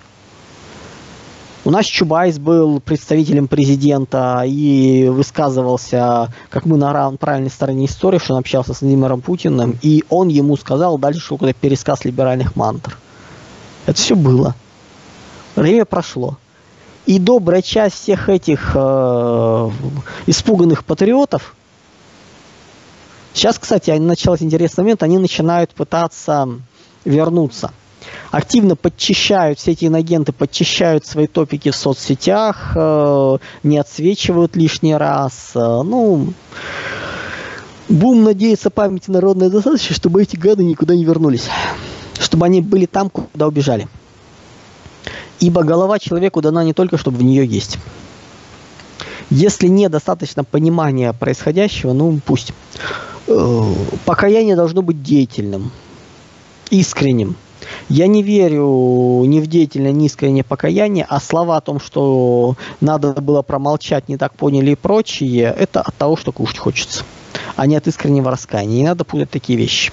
У 1.64 1.70
нас 1.70 1.86
Чубайс 1.86 2.40
был 2.40 2.80
представителем 2.80 3.48
президента 3.48 4.44
и 4.46 5.08
высказывался, 5.10 6.34
как 6.50 6.66
мы 6.66 6.76
на 6.76 7.12
правильной 7.18 7.52
стороне 7.52 7.86
истории, 7.86 8.18
что 8.18 8.34
он 8.34 8.40
общался 8.40 8.74
с 8.74 8.82
Владимиром 8.82 9.22
Путиным, 9.22 9.78
и 9.84 10.04
он 10.10 10.30
ему 10.30 10.58
сказал 10.58 10.98
дальше 10.98 11.20
что 11.20 11.38
какой-то 11.38 11.60
пересказ 11.60 12.04
либеральных 12.04 12.56
мантр. 12.56 12.98
Это 13.86 13.96
все 13.96 14.16
было. 14.16 14.56
Время 15.56 15.86
прошло. 15.86 16.38
И 17.06 17.20
добрая 17.20 17.62
часть 17.62 17.96
всех 17.96 18.30
этих 18.30 18.72
э, 18.74 19.70
испуганных 20.26 20.84
патриотов, 20.84 21.56
Сейчас, 23.34 23.58
кстати, 23.58 23.92
начался 23.92 24.44
интересный 24.44 24.84
момент, 24.84 25.04
они 25.04 25.18
начинают 25.18 25.72
пытаться 25.72 26.50
вернуться. 27.06 27.72
Активно 28.32 28.76
подчищают, 28.76 29.60
все 29.60 29.72
эти 29.72 29.86
инагенты 29.86 30.32
подчищают 30.32 31.06
свои 31.06 31.28
топики 31.28 31.70
в 31.70 31.76
соцсетях, 31.76 32.72
э, 32.76 33.38
не 33.64 33.78
отсвечивают 33.78 34.56
лишний 34.56 34.96
раз. 34.96 35.52
Э, 35.54 35.82
ну, 35.84 36.34
будем 37.90 38.24
надеяться, 38.24 38.70
памяти 38.70 39.12
народной 39.12 39.50
достаточно, 39.50 39.96
чтобы 39.96 40.24
эти 40.24 40.36
гады 40.36 40.64
никуда 40.64 40.96
не 40.96 41.06
вернулись. 41.06 41.48
Чтобы 42.20 42.46
они 42.46 42.62
были 42.62 42.86
там, 42.86 43.10
куда 43.10 43.48
убежали. 43.48 43.88
Ибо 45.40 45.64
голова 45.64 46.00
человеку 46.00 46.42
дана 46.42 46.64
не 46.64 46.74
только, 46.74 46.98
чтобы 46.98 47.18
в 47.18 47.24
нее 47.24 47.46
есть. 47.46 47.78
Если 49.30 49.68
недостаточно 49.68 50.44
понимания 50.44 51.14
происходящего, 51.14 51.94
ну 51.94 52.20
пусть. 52.26 52.54
Э, 53.28 53.74
покаяние 54.06 54.56
должно 54.56 54.82
быть 54.82 55.02
деятельным, 55.02 55.72
искренним. 56.70 57.36
Я 57.90 58.08
не 58.08 58.24
верю 58.24 59.24
ни 59.26 59.40
в 59.40 59.48
деятельное, 59.48 59.92
ни 59.92 60.06
искреннее 60.06 60.44
покаяние, 60.44 61.06
а 61.08 61.20
слова 61.20 61.58
о 61.58 61.62
том, 61.62 61.80
что 61.80 62.56
надо 62.80 63.14
было 63.14 63.42
промолчать, 63.42 64.08
не 64.10 64.18
так 64.18 64.34
поняли 64.36 64.72
и 64.72 64.76
прочее, 64.76 65.54
это 65.58 65.82
от 65.82 65.96
того, 65.96 66.16
что 66.16 66.32
кушать 66.32 66.58
хочется, 66.58 67.04
а 67.56 67.68
не 67.68 67.76
от 67.76 67.88
искреннего 67.88 68.32
раскаяния. 68.32 68.78
Не 68.78 68.88
надо 68.88 69.04
путать 69.04 69.30
такие 69.30 69.58
вещи. 69.58 69.92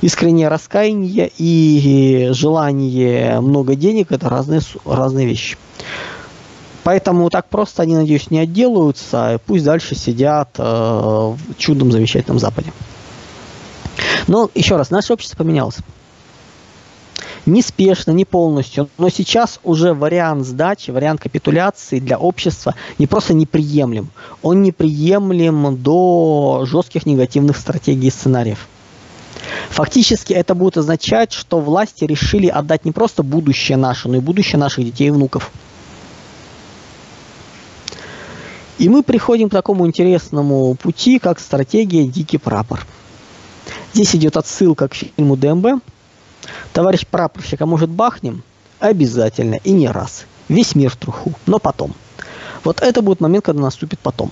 Искреннее 0.00 0.48
раскаяние 0.48 1.30
и 1.38 2.28
желание 2.32 3.40
много 3.40 3.74
денег– 3.74 4.08
это 4.12 4.28
разные, 4.28 4.60
разные 4.84 5.26
вещи. 5.26 5.56
Поэтому 6.82 7.30
так 7.30 7.48
просто 7.48 7.82
они, 7.82 7.96
надеюсь, 7.96 8.30
не 8.30 8.38
отделаются, 8.38 9.40
пусть 9.46 9.64
дальше 9.64 9.94
сидят 9.94 10.50
э, 10.58 10.62
в 10.62 11.38
чудном 11.56 11.90
замечательном 11.90 12.38
Западе. 12.38 12.72
Но 14.28 14.50
еще 14.54 14.76
раз, 14.76 14.90
наше 14.90 15.14
общество 15.14 15.38
поменялось. 15.38 15.76
Неспешно, 17.46 18.12
не 18.12 18.24
полностью, 18.24 18.88
но 18.96 19.10
сейчас 19.10 19.60
уже 19.64 19.92
вариант 19.92 20.46
сдачи, 20.46 20.90
вариант 20.90 21.20
капитуляции 21.20 21.98
для 21.98 22.18
общества 22.18 22.74
не 22.98 23.06
просто 23.06 23.34
неприемлем, 23.34 24.08
он 24.42 24.62
неприемлем 24.62 25.76
до 25.76 26.64
жестких 26.66 27.04
негативных 27.04 27.58
стратегий 27.58 28.08
и 28.08 28.10
сценариев. 28.10 28.66
Фактически 29.68 30.32
это 30.32 30.54
будет 30.54 30.78
означать, 30.78 31.32
что 31.32 31.60
власти 31.60 32.04
решили 32.04 32.46
отдать 32.46 32.86
не 32.86 32.92
просто 32.92 33.22
будущее 33.22 33.76
наше, 33.76 34.08
но 34.08 34.16
и 34.16 34.20
будущее 34.20 34.58
наших 34.58 34.84
детей 34.84 35.08
и 35.08 35.10
внуков– 35.10 35.50
И 38.78 38.88
мы 38.88 39.02
приходим 39.02 39.48
к 39.48 39.52
такому 39.52 39.86
интересному 39.86 40.74
пути, 40.74 41.18
как 41.18 41.38
стратегия 41.38 42.06
«Дикий 42.06 42.38
прапор». 42.38 42.84
Здесь 43.92 44.16
идет 44.16 44.36
отсылка 44.36 44.88
к 44.88 44.94
фильму 44.94 45.36
ДМБ. 45.36 45.80
Товарищ 46.72 47.06
прапорщик, 47.06 47.60
а 47.60 47.66
может 47.66 47.90
бахнем? 47.90 48.42
Обязательно 48.80 49.56
и 49.64 49.72
не 49.72 49.88
раз. 49.88 50.24
Весь 50.48 50.74
мир 50.74 50.90
в 50.90 50.96
труху, 50.96 51.32
но 51.46 51.58
потом. 51.58 51.94
Вот 52.64 52.80
это 52.80 53.02
будет 53.02 53.20
момент, 53.20 53.44
когда 53.44 53.62
наступит 53.62 53.98
потом. 53.98 54.30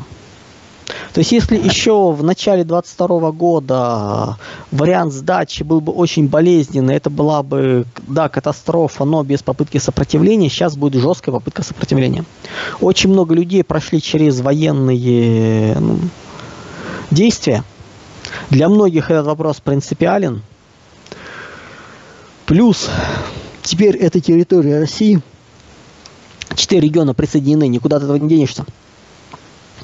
То 1.13 1.19
есть, 1.19 1.33
если 1.33 1.57
еще 1.57 2.11
в 2.13 2.23
начале 2.23 2.65
22 2.65 3.33
года 3.33 4.39
вариант 4.71 5.13
сдачи 5.13 5.63
был 5.63 5.81
бы 5.81 5.93
очень 5.93 6.29
болезненный, 6.29 6.95
это 6.95 7.11
была 7.11 7.43
бы, 7.43 7.85
да, 8.09 8.29
катастрофа, 8.29 9.05
но 9.05 9.23
без 9.23 9.43
попытки 9.43 9.79
сопротивления, 9.79 10.49
сейчас 10.49 10.77
будет 10.77 11.01
жесткая 11.03 11.35
попытка 11.35 11.63
сопротивления. 11.63 12.25
Очень 12.81 13.11
много 13.11 13.35
людей 13.35 13.63
прошли 13.63 14.01
через 14.01 14.41
военные 14.41 15.77
ну, 15.79 15.99
действия. 17.11 17.63
Для 18.49 18.69
многих 18.69 19.11
этот 19.11 19.27
вопрос 19.27 19.61
принципиален. 19.61 20.43
Плюс, 22.53 22.91
теперь 23.63 23.97
это 23.97 24.21
территория 24.21 24.79
России. 24.79 25.23
Четыре 26.55 26.83
региона 26.83 27.15
присоединены, 27.15 27.67
никуда 27.67 27.97
от 27.97 28.03
этого 28.03 28.17
не 28.17 28.29
денешься. 28.29 28.67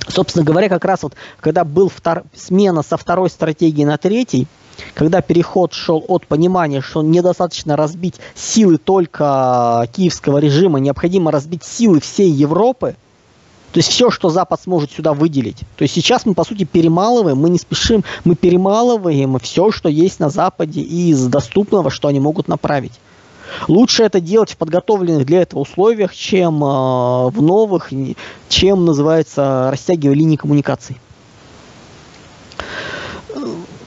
Собственно 0.07 0.45
говоря, 0.45 0.69
как 0.69 0.85
раз 0.85 1.03
вот, 1.03 1.15
когда 1.41 1.65
был 1.65 1.89
втор... 1.89 2.25
смена 2.35 2.83
со 2.83 2.99
второй 2.99 3.31
стратегии 3.31 3.87
на 3.87 3.97
третий, 3.97 4.47
когда 4.93 5.23
переход 5.23 5.73
шел 5.73 6.05
от 6.09 6.27
понимания, 6.27 6.83
что 6.83 7.01
недостаточно 7.01 7.75
разбить 7.75 8.17
силы 8.35 8.77
только 8.77 9.89
киевского 9.95 10.37
режима, 10.37 10.79
необходимо 10.79 11.31
разбить 11.31 11.65
силы 11.65 12.01
всей 12.01 12.31
Европы, 12.31 12.97
то 13.73 13.79
есть 13.79 13.91
все, 13.91 14.11
что 14.11 14.31
Запад 14.31 14.61
сможет 14.63 14.93
сюда 14.93 15.13
выделить. 15.13 15.59
То 15.77 15.83
есть 15.83 15.95
сейчас 15.95 16.25
мы, 16.25 16.35
по 16.35 16.45
сути, 16.45 16.65
перемалываем, 16.65 17.37
мы 17.37 17.51
не 17.51 17.59
спешим, 17.59 18.03
мы 18.25 18.35
перемалываем 18.35 19.39
все, 19.41 19.71
что 19.71 19.89
есть 19.89 20.21
на 20.21 20.31
Западе 20.31 20.81
из 20.81 21.27
доступного, 21.27 21.91
что 21.91 22.09
они 22.09 22.19
могут 22.19 22.49
направить. 22.49 22.93
Лучше 23.67 24.05
это 24.05 24.21
делать 24.21 24.53
в 24.53 24.57
подготовленных 24.57 25.27
для 25.27 25.43
этого 25.43 25.61
условиях, 25.61 26.15
чем 26.15 26.63
э, 26.63 27.31
в 27.31 27.43
новых, 27.43 27.91
чем 28.49 28.85
называется 28.85 29.69
растягивая 29.71 30.15
линии 30.15 30.37
коммуникаций. 30.37 30.99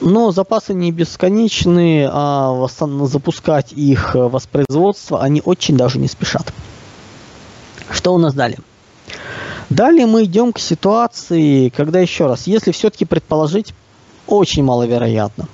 Но 0.00 0.32
запасы 0.32 0.74
не 0.74 0.90
бесконечны, 0.90 2.08
а 2.10 2.66
запускать 3.04 3.72
их 3.72 4.14
воспроизводство 4.14 5.22
они 5.22 5.42
очень 5.44 5.76
даже 5.76 5.98
не 5.98 6.08
спешат. 6.08 6.52
Что 7.90 8.12
у 8.12 8.18
нас 8.18 8.34
далее? 8.34 8.58
Далее 9.72 10.04
мы 10.04 10.24
идем 10.24 10.52
к 10.52 10.58
ситуации, 10.58 11.70
когда 11.70 11.98
еще 11.98 12.26
раз, 12.26 12.46
если 12.46 12.72
все-таки 12.72 13.06
предположить, 13.06 13.72
очень 14.26 14.62
маловероятно. 14.62 15.48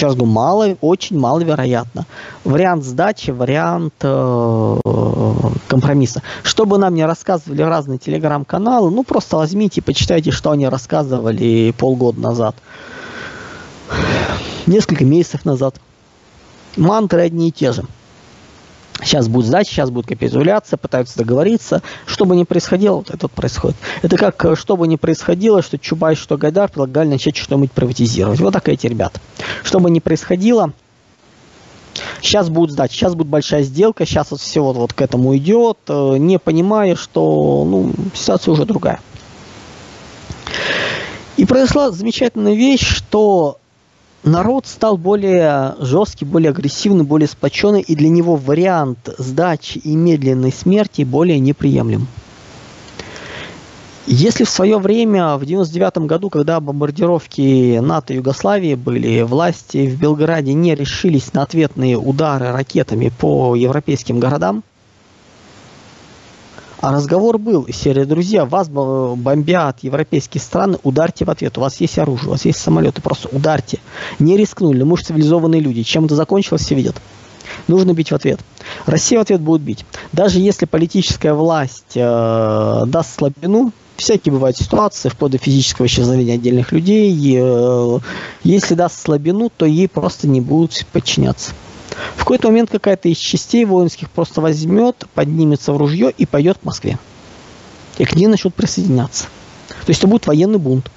Раз 0.00 0.14
говорю, 0.14 0.32
мало, 0.32 0.76
очень 0.80 1.18
маловероятно. 1.18 2.06
Вариант 2.42 2.84
сдачи, 2.84 3.30
вариант 3.30 3.94
э, 4.00 4.78
компромисса. 5.68 6.22
Что 6.42 6.64
бы 6.64 6.78
нам 6.78 6.94
не 6.94 7.04
рассказывали 7.04 7.60
разные 7.60 7.98
телеграм-каналы, 7.98 8.90
ну 8.90 9.04
просто 9.04 9.36
возьмите 9.36 9.82
и 9.82 9.84
почитайте, 9.84 10.30
что 10.30 10.50
они 10.50 10.66
рассказывали 10.66 11.74
полгода 11.76 12.20
назад. 12.20 12.56
Несколько 14.66 15.04
месяцев 15.04 15.44
назад. 15.44 15.76
Мантры 16.76 17.20
одни 17.20 17.48
и 17.48 17.52
те 17.52 17.72
же. 17.72 17.84
Сейчас 19.04 19.28
будет 19.28 19.46
сдача, 19.46 19.70
сейчас 19.70 19.90
будет 19.90 20.06
капитуляция, 20.06 20.76
пытаются 20.78 21.18
договориться. 21.18 21.82
Что 22.06 22.24
бы 22.24 22.34
ни 22.34 22.44
происходило, 22.44 22.96
вот 22.96 23.10
это 23.10 23.28
происходит. 23.28 23.76
Это 24.02 24.16
как, 24.16 24.42
э, 24.44 24.56
что 24.56 24.76
бы 24.76 24.88
ни 24.88 24.96
происходило, 24.96 25.62
что 25.62 25.78
Чубай, 25.78 26.14
что 26.14 26.38
Гайдар 26.38 26.68
предлагали 26.68 27.08
начать 27.08 27.36
что-нибудь 27.36 27.72
приватизировать. 27.72 28.40
Вот 28.40 28.54
так 28.54 28.68
эти 28.68 28.86
ребята. 28.86 29.20
Что 29.62 29.78
бы 29.78 29.90
ни 29.90 30.00
происходило, 30.00 30.72
сейчас 32.22 32.48
будет 32.48 32.70
сдача, 32.70 32.94
сейчас 32.94 33.14
будет 33.14 33.28
большая 33.28 33.62
сделка, 33.62 34.06
сейчас 34.06 34.30
вот 34.30 34.40
все 34.40 34.62
вот, 34.62 34.76
вот 34.76 34.92
к 34.94 35.02
этому 35.02 35.36
идет, 35.36 35.78
э, 35.88 36.16
не 36.16 36.38
понимая, 36.38 36.96
что 36.96 37.64
ну, 37.66 37.92
ситуация 38.14 38.52
уже 38.52 38.64
другая. 38.64 39.00
И 41.36 41.44
произошла 41.44 41.90
замечательная 41.90 42.54
вещь, 42.54 42.86
что 42.86 43.58
народ 44.24 44.66
стал 44.66 44.96
более 44.96 45.74
жесткий, 45.78 46.24
более 46.24 46.50
агрессивный, 46.50 47.04
более 47.04 47.28
сплоченный, 47.28 47.80
и 47.80 47.94
для 47.94 48.08
него 48.08 48.36
вариант 48.36 49.10
сдачи 49.18 49.78
и 49.78 49.94
медленной 49.94 50.52
смерти 50.52 51.02
более 51.02 51.38
неприемлем. 51.38 52.06
Если 54.06 54.44
в 54.44 54.50
свое 54.50 54.78
время, 54.78 55.36
в 55.36 55.46
99 55.46 56.06
году, 56.06 56.28
когда 56.28 56.60
бомбардировки 56.60 57.78
НАТО 57.78 58.12
и 58.12 58.16
Югославии 58.16 58.74
были, 58.74 59.22
власти 59.22 59.86
в 59.86 59.98
Белграде 59.98 60.52
не 60.52 60.74
решились 60.74 61.32
на 61.32 61.42
ответные 61.42 61.96
удары 61.96 62.52
ракетами 62.52 63.10
по 63.18 63.54
европейским 63.54 64.20
городам, 64.20 64.62
а 66.84 66.92
разговор 66.92 67.38
был 67.38 67.62
из 67.62 67.76
серии 67.76 68.04
«Друзья, 68.04 68.44
вас 68.44 68.68
бомбят 68.68 69.78
европейские 69.80 70.42
страны, 70.42 70.76
ударьте 70.82 71.24
в 71.24 71.30
ответ. 71.30 71.56
У 71.56 71.62
вас 71.62 71.80
есть 71.80 71.98
оружие, 71.98 72.28
у 72.28 72.32
вас 72.32 72.44
есть 72.44 72.58
самолеты, 72.58 73.00
просто 73.00 73.26
ударьте». 73.32 73.78
Не 74.18 74.36
рискнули, 74.36 74.82
мы 74.82 74.98
же 74.98 75.04
цивилизованные 75.04 75.62
люди. 75.62 75.82
Чем 75.82 76.04
это 76.04 76.14
закончилось, 76.14 76.60
все 76.60 76.74
видят. 76.74 76.96
Нужно 77.68 77.94
бить 77.94 78.10
в 78.10 78.14
ответ. 78.14 78.40
Россия 78.84 79.18
в 79.18 79.22
ответ 79.22 79.40
будет 79.40 79.62
бить. 79.62 79.86
Даже 80.12 80.40
если 80.40 80.66
политическая 80.66 81.32
власть 81.32 81.92
э, 81.94 82.82
даст 82.86 83.16
слабину, 83.16 83.72
всякие 83.96 84.34
бывают 84.34 84.58
ситуации, 84.58 85.08
вплоть 85.08 85.32
до 85.32 85.38
физического 85.38 85.86
исчезновения 85.86 86.34
отдельных 86.34 86.70
людей, 86.70 87.38
э, 87.40 87.98
если 88.42 88.74
даст 88.74 89.00
слабину, 89.00 89.50
то 89.56 89.64
ей 89.64 89.88
просто 89.88 90.28
не 90.28 90.42
будут 90.42 90.84
подчиняться. 90.92 91.52
В 92.16 92.18
какой-то 92.18 92.48
момент 92.48 92.70
какая-то 92.70 93.08
из 93.08 93.18
частей 93.18 93.64
воинских 93.64 94.10
просто 94.10 94.40
возьмет, 94.40 95.04
поднимется 95.14 95.72
в 95.72 95.76
ружье 95.76 96.10
и 96.16 96.26
пойдет 96.26 96.58
к 96.58 96.64
Москве. 96.64 96.98
И 97.98 98.04
к 98.04 98.14
ней 98.16 98.26
начнут 98.26 98.54
присоединяться. 98.54 99.24
То 99.68 99.90
есть 99.90 100.00
это 100.00 100.08
будет 100.08 100.26
военный 100.26 100.58
бунт. 100.58 100.90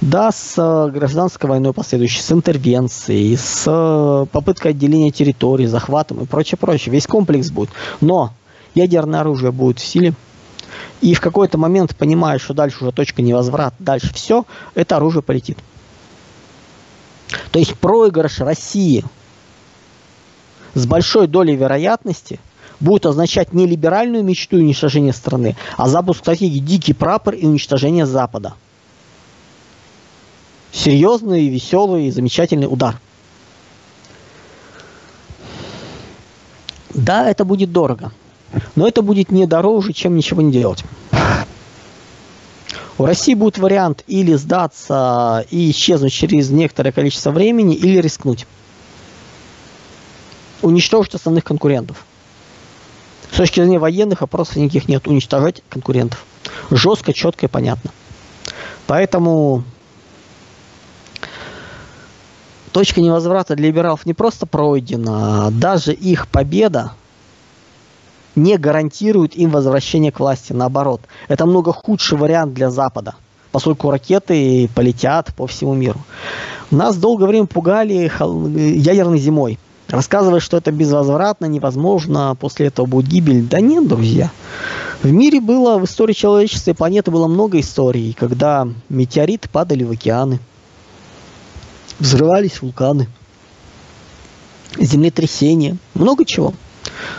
Да, 0.00 0.30
с 0.30 0.54
э, 0.56 0.90
гражданской 0.92 1.50
войной 1.50 1.72
последующей, 1.72 2.20
с 2.20 2.30
интервенцией, 2.30 3.36
с 3.36 3.64
э, 3.66 4.26
попыткой 4.30 4.70
отделения 4.70 5.10
территории, 5.10 5.66
захватом 5.66 6.22
и 6.22 6.26
прочее, 6.26 6.58
прочее. 6.58 6.92
Весь 6.92 7.06
комплекс 7.06 7.50
будет. 7.50 7.70
Но 8.00 8.32
ядерное 8.74 9.20
оружие 9.20 9.50
будет 9.50 9.80
в 9.80 9.84
силе. 9.84 10.14
И 11.00 11.14
в 11.14 11.20
какой-то 11.20 11.58
момент, 11.58 11.96
понимая, 11.96 12.38
что 12.38 12.54
дальше 12.54 12.84
уже 12.84 12.92
точка 12.92 13.22
невозврата, 13.22 13.74
дальше 13.80 14.12
все, 14.14 14.44
это 14.74 14.96
оружие 14.96 15.22
полетит. 15.22 15.58
То 17.50 17.58
есть 17.58 17.74
проигрыш 17.74 18.38
России– 18.38 19.04
с 20.74 20.86
большой 20.86 21.26
долей 21.26 21.56
вероятности 21.56 22.40
будет 22.80 23.06
означать 23.06 23.52
не 23.52 23.66
либеральную 23.66 24.24
мечту 24.24 24.58
и 24.58 24.60
уничтожение 24.60 25.12
страны, 25.12 25.56
а 25.76 25.88
запуск 25.88 26.20
стратегии 26.20 26.58
«Дикий 26.58 26.92
прапор» 26.92 27.34
и 27.34 27.46
уничтожение 27.46 28.06
Запада. 28.06 28.54
Серьезный, 30.72 31.48
веселый, 31.48 32.10
замечательный 32.10 32.66
удар. 32.66 33.00
Да, 36.90 37.28
это 37.28 37.44
будет 37.44 37.72
дорого, 37.72 38.12
но 38.74 38.86
это 38.86 39.02
будет 39.02 39.30
не 39.30 39.46
дороже, 39.46 39.92
чем 39.92 40.16
ничего 40.16 40.42
не 40.42 40.52
делать. 40.52 40.84
У 42.96 43.04
России 43.04 43.34
будет 43.34 43.58
вариант 43.58 44.04
или 44.06 44.34
сдаться 44.34 45.44
и 45.50 45.70
исчезнуть 45.70 46.12
через 46.12 46.50
некоторое 46.50 46.92
количество 46.92 47.32
времени, 47.32 47.74
или 47.74 47.98
рискнуть 47.98 48.46
уничтожить 50.64 51.14
основных 51.14 51.44
конкурентов. 51.44 52.04
С 53.30 53.36
точки 53.36 53.60
зрения 53.60 53.78
военных 53.78 54.22
вопросов 54.22 54.56
никаких 54.56 54.88
нет. 54.88 55.06
Уничтожать 55.06 55.62
конкурентов. 55.68 56.24
Жестко, 56.70 57.12
четко 57.12 57.46
и 57.46 57.48
понятно. 57.48 57.90
Поэтому 58.86 59.64
точка 62.72 63.00
невозврата 63.00 63.56
для 63.56 63.68
либералов 63.68 64.06
не 64.06 64.14
просто 64.14 64.46
пройдена, 64.46 65.50
даже 65.50 65.92
их 65.92 66.28
победа 66.28 66.92
не 68.34 68.56
гарантирует 68.56 69.36
им 69.36 69.50
возвращение 69.50 70.12
к 70.12 70.20
власти. 70.20 70.52
Наоборот, 70.52 71.00
это 71.28 71.46
много 71.46 71.72
худший 71.72 72.18
вариант 72.18 72.52
для 72.52 72.70
Запада, 72.70 73.14
поскольку 73.52 73.90
ракеты 73.90 74.68
полетят 74.74 75.34
по 75.34 75.46
всему 75.46 75.74
миру. 75.74 76.00
Нас 76.70 76.96
долгое 76.96 77.26
время 77.26 77.46
пугали 77.46 78.10
ядерной 78.76 79.18
зимой 79.18 79.58
рассказывая, 79.88 80.40
что 80.40 80.56
это 80.56 80.72
безвозвратно, 80.72 81.46
невозможно, 81.46 82.36
после 82.38 82.66
этого 82.66 82.86
будет 82.86 83.08
гибель. 83.08 83.42
Да 83.42 83.60
нет, 83.60 83.86
друзья. 83.86 84.30
В 85.02 85.10
мире 85.10 85.40
было, 85.40 85.78
в 85.78 85.84
истории 85.84 86.14
человечества 86.14 86.70
и 86.70 86.74
планеты 86.74 87.10
было 87.10 87.26
много 87.26 87.60
историй, 87.60 88.14
когда 88.18 88.66
метеориты 88.88 89.48
падали 89.48 89.84
в 89.84 89.90
океаны, 89.90 90.38
взрывались 91.98 92.62
вулканы, 92.62 93.08
землетрясения, 94.78 95.76
много 95.94 96.24
чего. 96.24 96.54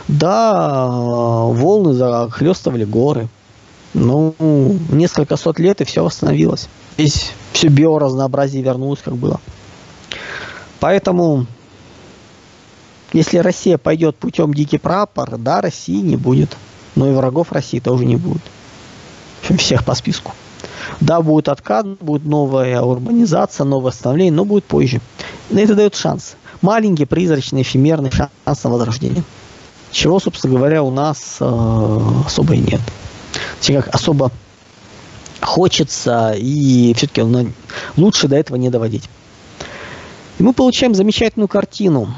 Да, 0.08 0.88
волны 0.90 1.94
захлестывали 1.94 2.86
горы. 2.86 3.28
Ну, 3.94 4.36
несколько 4.90 5.38
сот 5.38 5.58
лет, 5.60 5.80
и 5.80 5.86
все 5.86 6.04
восстановилось. 6.04 6.68
Здесь 6.98 7.32
все 7.54 7.70
биоразнообразие 7.70 8.62
вернулось, 8.62 9.00
как 9.02 9.16
было. 9.16 9.40
Поэтому 10.80 11.46
если 13.16 13.38
Россия 13.38 13.78
пойдет 13.78 14.18
путем 14.18 14.54
дикий 14.54 14.78
прапор, 14.78 15.38
да, 15.38 15.62
России 15.62 16.02
не 16.02 16.18
будет. 16.18 16.58
Но 16.96 17.10
и 17.10 17.14
врагов 17.14 17.54
России 17.54 17.80
тоже 17.80 18.04
не 18.04 18.18
будет. 18.18 18.42
Всех 19.58 19.86
по 19.86 19.96
списку. 19.96 20.34
Да, 21.00 21.22
будет 21.22 21.48
откат, 21.48 21.88
будет 21.88 22.26
новая 22.26 22.82
урбанизация, 22.82 23.64
новое 23.64 23.94
становление, 23.94 24.34
но 24.34 24.44
будет 24.44 24.66
позже. 24.66 25.00
Но 25.50 25.62
это 25.62 25.76
дает 25.76 25.96
шанс. 25.96 26.36
Маленький, 26.62 27.06
призрачный, 27.06 27.62
эфемерный 27.62 28.12
шанс 28.12 28.64
на 28.66 28.70
возрождение. 28.70 29.24
Чего, 29.92 30.20
собственно 30.20 30.56
говоря, 30.56 30.84
у 30.84 30.92
нас 30.92 31.38
э, 31.40 32.00
особо 32.26 32.56
и 32.56 32.58
нет. 32.58 32.82
Точнее, 33.60 33.82
как 33.82 33.96
особо 33.96 34.30
хочется, 35.42 36.34
и 36.38 36.94
все-таки 36.98 37.24
лучше 37.96 38.28
до 38.28 38.36
этого 38.36 38.58
не 38.58 38.70
доводить. 38.70 39.10
И 40.38 40.44
мы 40.44 40.52
получаем 40.52 40.94
замечательную 40.94 41.48
картину 41.48 42.14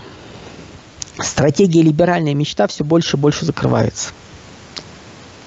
стратегия 1.20 1.82
либеральная 1.82 2.34
мечта 2.34 2.68
все 2.68 2.84
больше 2.84 3.18
и 3.18 3.20
больше 3.20 3.46
закрывается. 3.46 4.10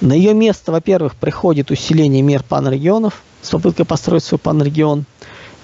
На 0.01 0.13
ее 0.13 0.33
место, 0.33 0.71
во-первых, 0.71 1.15
приходит 1.15 1.69
усиление 1.69 2.21
мер 2.21 2.43
панрегионов 2.43 3.21
с 3.41 3.49
попыткой 3.49 3.85
построить 3.85 4.23
свой 4.23 4.39
панрегион. 4.39 5.05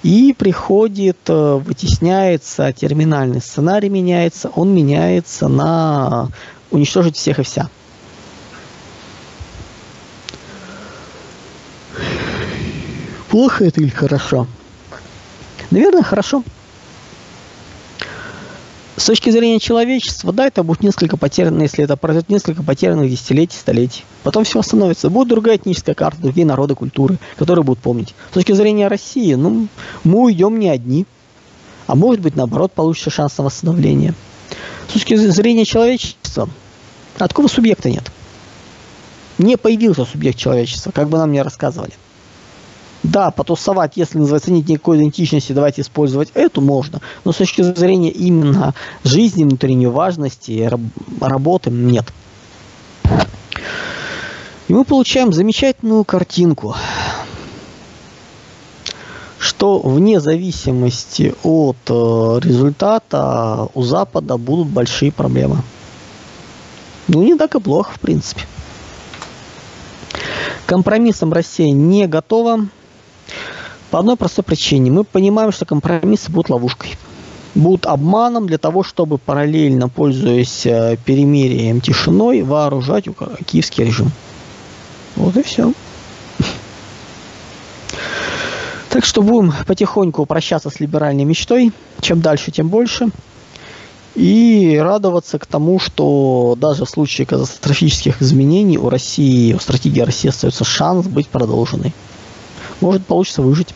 И 0.04 0.32
приходит, 0.38 1.18
э, 1.26 1.54
вытесняется, 1.56 2.72
терминальный 2.72 3.40
сценарий 3.40 3.88
меняется, 3.88 4.48
он 4.54 4.72
меняется 4.72 5.48
на 5.48 6.28
уничтожить 6.70 7.16
всех 7.16 7.40
и 7.40 7.42
вся. 7.42 7.68
Плохо 13.28 13.64
это 13.64 13.80
или 13.80 13.88
хорошо? 13.88 14.46
Наверное, 15.70 16.02
хорошо. 16.02 16.44
С 18.98 19.04
точки 19.04 19.30
зрения 19.30 19.60
человечества, 19.60 20.32
да, 20.32 20.48
это 20.48 20.64
будет 20.64 20.82
несколько 20.82 21.16
потерянных, 21.16 21.62
если 21.62 21.84
это 21.84 21.96
пройдет 21.96 22.28
несколько 22.28 22.64
потерянных 22.64 23.08
десятилетий, 23.08 23.56
столетий. 23.56 24.02
Потом 24.24 24.42
все 24.42 24.58
восстановится. 24.58 25.08
Будет 25.08 25.28
другая 25.28 25.56
этническая 25.56 25.94
карта, 25.94 26.20
другие 26.20 26.44
народы, 26.44 26.74
культуры, 26.74 27.16
которые 27.36 27.64
будут 27.64 27.78
помнить. 27.78 28.16
С 28.30 28.34
точки 28.34 28.50
зрения 28.50 28.88
России, 28.88 29.34
ну, 29.34 29.68
мы 30.02 30.24
уйдем 30.24 30.58
не 30.58 30.68
одни. 30.68 31.06
А 31.86 31.94
может 31.94 32.20
быть, 32.20 32.34
наоборот, 32.34 32.72
получится 32.72 33.10
шанс 33.10 33.38
на 33.38 33.44
восстановление. 33.44 34.14
С 34.88 34.94
точки 34.94 35.14
зрения 35.14 35.64
человечества, 35.64 36.48
откуда 37.18 37.46
субъекта 37.46 37.90
нет? 37.90 38.10
Не 39.38 39.56
появился 39.56 40.06
субъект 40.06 40.40
человечества, 40.40 40.90
как 40.90 41.08
бы 41.08 41.18
нам 41.18 41.30
не 41.30 41.40
рассказывали. 41.40 41.92
Да, 43.02 43.30
потусовать, 43.30 43.92
если 43.96 44.18
нет 44.18 44.68
никакой 44.68 44.98
идентичности, 44.98 45.52
давайте 45.52 45.82
использовать 45.82 46.30
эту 46.34 46.60
можно. 46.60 47.00
Но 47.24 47.32
с 47.32 47.36
точки 47.36 47.62
зрения 47.62 48.10
именно 48.10 48.74
жизни, 49.04 49.44
внутренней 49.44 49.86
важности, 49.86 50.70
работы 51.20 51.70
нет. 51.70 52.06
И 54.66 54.74
мы 54.74 54.84
получаем 54.84 55.32
замечательную 55.32 56.04
картинку, 56.04 56.74
что 59.38 59.78
вне 59.78 60.20
зависимости 60.20 61.34
от 61.42 61.76
э, 61.88 62.40
результата 62.42 63.68
у 63.74 63.82
Запада 63.82 64.36
будут 64.36 64.68
большие 64.68 65.10
проблемы. 65.10 65.62
Ну, 67.06 67.22
не 67.22 67.36
так 67.36 67.54
и 67.54 67.60
плохо, 67.60 67.92
в 67.94 68.00
принципе. 68.00 68.42
Компромиссом 70.66 71.32
Россия 71.32 71.72
не 71.72 72.06
готова. 72.06 72.68
По 73.90 74.00
одной 74.00 74.16
простой 74.16 74.44
причине. 74.44 74.90
Мы 74.90 75.04
понимаем, 75.04 75.50
что 75.50 75.64
компромиссы 75.64 76.30
будут 76.30 76.50
ловушкой. 76.50 76.96
Будут 77.54 77.86
обманом 77.86 78.46
для 78.46 78.58
того, 78.58 78.82
чтобы 78.82 79.18
параллельно, 79.18 79.88
пользуясь 79.88 80.66
э, 80.66 80.96
перемирием, 81.04 81.80
тишиной, 81.80 82.42
вооружать 82.42 83.06
киевский 83.46 83.84
режим. 83.84 84.10
Вот 85.16 85.36
и 85.36 85.42
все. 85.42 85.72
Так 88.90 89.04
что 89.04 89.22
будем 89.22 89.52
потихоньку 89.66 90.26
прощаться 90.26 90.70
с 90.70 90.80
либеральной 90.80 91.24
мечтой. 91.24 91.72
Чем 92.00 92.20
дальше, 92.20 92.50
тем 92.50 92.68
больше. 92.68 93.08
И 94.14 94.78
радоваться 94.82 95.38
к 95.38 95.46
тому, 95.46 95.78
что 95.78 96.56
даже 96.58 96.84
в 96.84 96.90
случае 96.90 97.26
катастрофических 97.26 98.20
изменений 98.20 98.76
у 98.76 98.88
России, 98.90 99.54
у 99.54 99.60
стратегии 99.60 100.00
России 100.00 100.28
остается 100.28 100.64
шанс 100.64 101.06
быть 101.06 101.28
продолженной. 101.28 101.94
Может 102.80 103.06
получится 103.06 103.42
выжить 103.42 103.74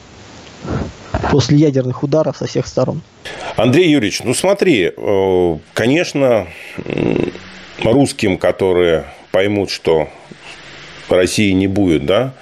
после 1.31 1.59
ядерных 1.59 2.03
ударов 2.03 2.37
со 2.37 2.47
всех 2.47 2.67
сторон. 2.67 3.03
Андрей 3.57 3.91
Юрьевич, 3.91 4.23
ну 4.23 4.35
смотри, 4.35 4.93
э, 4.97 5.59
конечно, 5.75 6.47
русским, 7.83 8.39
которые 8.39 9.07
поймут, 9.31 9.71
что 9.71 10.09
России 11.13 11.53
не 11.53 11.67
будет, 11.67 12.07
да, 12.07 12.35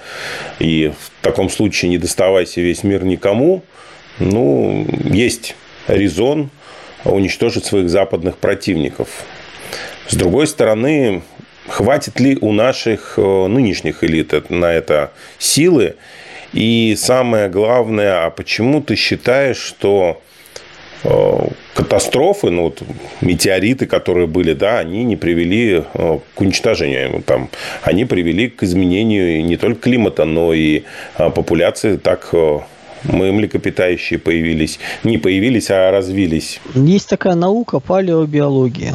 и 0.59 0.91
в 0.97 1.23
таком 1.23 1.49
случае 1.49 1.89
не 1.89 1.97
доставайся 1.97 2.61
весь 2.61 2.83
мир 2.83 3.03
никому, 3.03 3.63
ну, 4.19 4.87
есть 5.03 5.55
резон 5.87 6.49
уничтожить 7.03 7.65
своих 7.65 7.89
западных 7.89 8.37
противников. 8.37 9.09
С 10.07 10.15
другой 10.15 10.47
стороны, 10.47 11.23
хватит 11.67 12.19
ли 12.19 12.37
у 12.39 12.51
наших 12.51 13.15
э, 13.17 13.47
нынешних 13.47 14.03
элит 14.03 14.49
на 14.49 14.71
это 14.71 15.11
силы? 15.37 15.95
И 16.53 16.95
самое 16.97 17.49
главное, 17.49 18.25
а 18.25 18.29
почему 18.29 18.81
ты 18.81 18.95
считаешь, 18.95 19.57
что 19.57 20.21
э, 21.03 21.47
катастрофы, 21.73 22.49
ну, 22.49 22.63
вот, 22.63 22.83
метеориты, 23.21 23.85
которые 23.85 24.27
были, 24.27 24.53
да, 24.53 24.79
они 24.79 25.03
не 25.03 25.15
привели 25.15 25.83
э, 25.93 26.19
к 26.35 26.41
уничтожению. 26.41 27.23
Там, 27.23 27.49
они 27.83 28.05
привели 28.05 28.49
к 28.49 28.63
изменению 28.63 29.45
не 29.45 29.55
только 29.55 29.81
климата, 29.81 30.25
но 30.25 30.53
и 30.53 30.83
популяции 31.17 31.95
так 31.95 32.33
мы 33.03 33.31
млекопитающие 33.31 34.19
появились. 34.19 34.79
Не 35.03 35.17
появились, 35.17 35.71
а 35.71 35.91
развились. 35.91 36.59
Есть 36.75 37.09
такая 37.09 37.35
наука 37.35 37.79
палеобиология, 37.79 38.93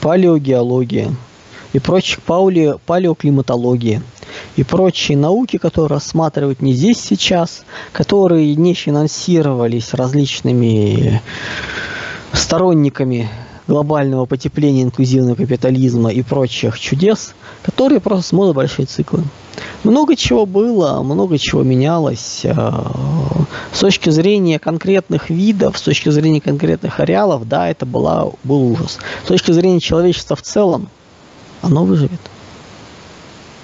палеогеология 0.00 1.08
и 1.74 1.80
прочие 1.80 2.20
пале, 2.24 2.76
палеоклиматология 2.86 4.00
и 4.56 4.62
прочие 4.62 5.18
науки, 5.18 5.58
которые 5.58 5.96
рассматривают 5.96 6.62
не 6.62 6.72
здесь 6.72 7.00
сейчас, 7.00 7.64
которые 7.92 8.54
не 8.54 8.74
финансировались 8.74 9.92
различными 9.92 11.20
сторонниками 12.32 13.28
глобального 13.66 14.24
потепления, 14.26 14.82
инклюзивного 14.82 15.34
капитализма 15.34 16.10
и 16.10 16.22
прочих 16.22 16.78
чудес, 16.78 17.34
которые 17.62 18.00
просто 18.00 18.28
смотрят 18.28 18.54
большие 18.54 18.86
циклы. 18.86 19.24
Много 19.82 20.14
чего 20.16 20.46
было, 20.46 21.02
много 21.02 21.38
чего 21.38 21.62
менялось. 21.62 22.42
Э, 22.44 22.54
с 23.72 23.78
точки 23.80 24.10
зрения 24.10 24.58
конкретных 24.58 25.30
видов, 25.30 25.78
с 25.78 25.82
точки 25.82 26.10
зрения 26.10 26.40
конкретных 26.40 27.00
ареалов, 27.00 27.48
да, 27.48 27.68
это 27.68 27.84
была, 27.84 28.30
был 28.44 28.72
ужас. 28.72 28.98
С 29.24 29.28
точки 29.28 29.52
зрения 29.52 29.80
человечества 29.80 30.36
в 30.36 30.42
целом, 30.42 30.88
оно 31.64 31.84
выживет. 31.84 32.20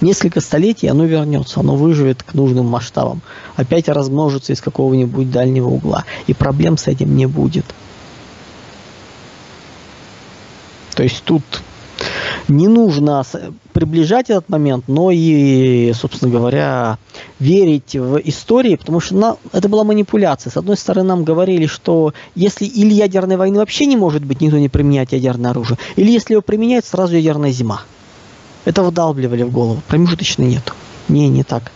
Несколько 0.01 0.41
столетий 0.41 0.87
оно 0.87 1.05
вернется, 1.05 1.61
оно 1.61 1.77
выживет 1.77 2.23
к 2.23 2.33
нужным 2.33 2.67
масштабам. 2.67 3.21
Опять 3.57 3.89
размножится 3.89 4.53
из 4.53 4.61
какого-нибудь 4.61 5.31
дальнего 5.31 5.69
угла. 5.69 6.05
И 6.27 6.33
проблем 6.33 6.79
с 6.79 6.87
этим 6.87 7.15
не 7.17 7.27
будет. 7.27 7.67
То 10.95 11.03
есть 11.03 11.23
тут 11.25 11.43
не 12.49 12.67
нужно 12.67 13.23
приближать 13.81 14.29
этот 14.29 14.49
момент, 14.51 14.85
но 14.89 15.11
и, 15.11 15.93
собственно 15.95 16.31
говоря, 16.31 16.99
верить 17.39 17.97
в 17.97 18.19
истории, 18.19 18.77
потому 18.77 19.01
что 19.01 19.17
на, 19.17 19.37
это 19.53 19.69
была 19.69 19.85
манипуляция. 19.85 20.51
С 20.51 20.57
одной 20.59 20.77
стороны, 20.77 21.09
нам 21.09 21.25
говорили, 21.25 21.67
что 21.67 22.13
если 22.35 22.67
или 22.67 22.93
ядерной 22.93 23.37
войны 23.37 23.59
вообще 23.59 23.87
не 23.87 23.97
может 23.97 24.23
быть, 24.23 24.43
никто 24.43 24.59
не 24.59 24.69
применяет 24.69 25.13
ядерное 25.13 25.53
оружие, 25.53 25.79
или 25.97 26.11
если 26.11 26.35
его 26.35 26.43
применяют, 26.43 26.85
сразу 26.85 27.17
ядерная 27.17 27.53
зима. 27.53 27.83
Это 28.67 28.83
вдалбливали 28.83 29.45
в 29.45 29.51
голову. 29.51 29.81
Промежуточной 29.89 30.47
нет. 30.47 30.75
Не, 31.09 31.29
не 31.29 31.43
так. 31.43 31.73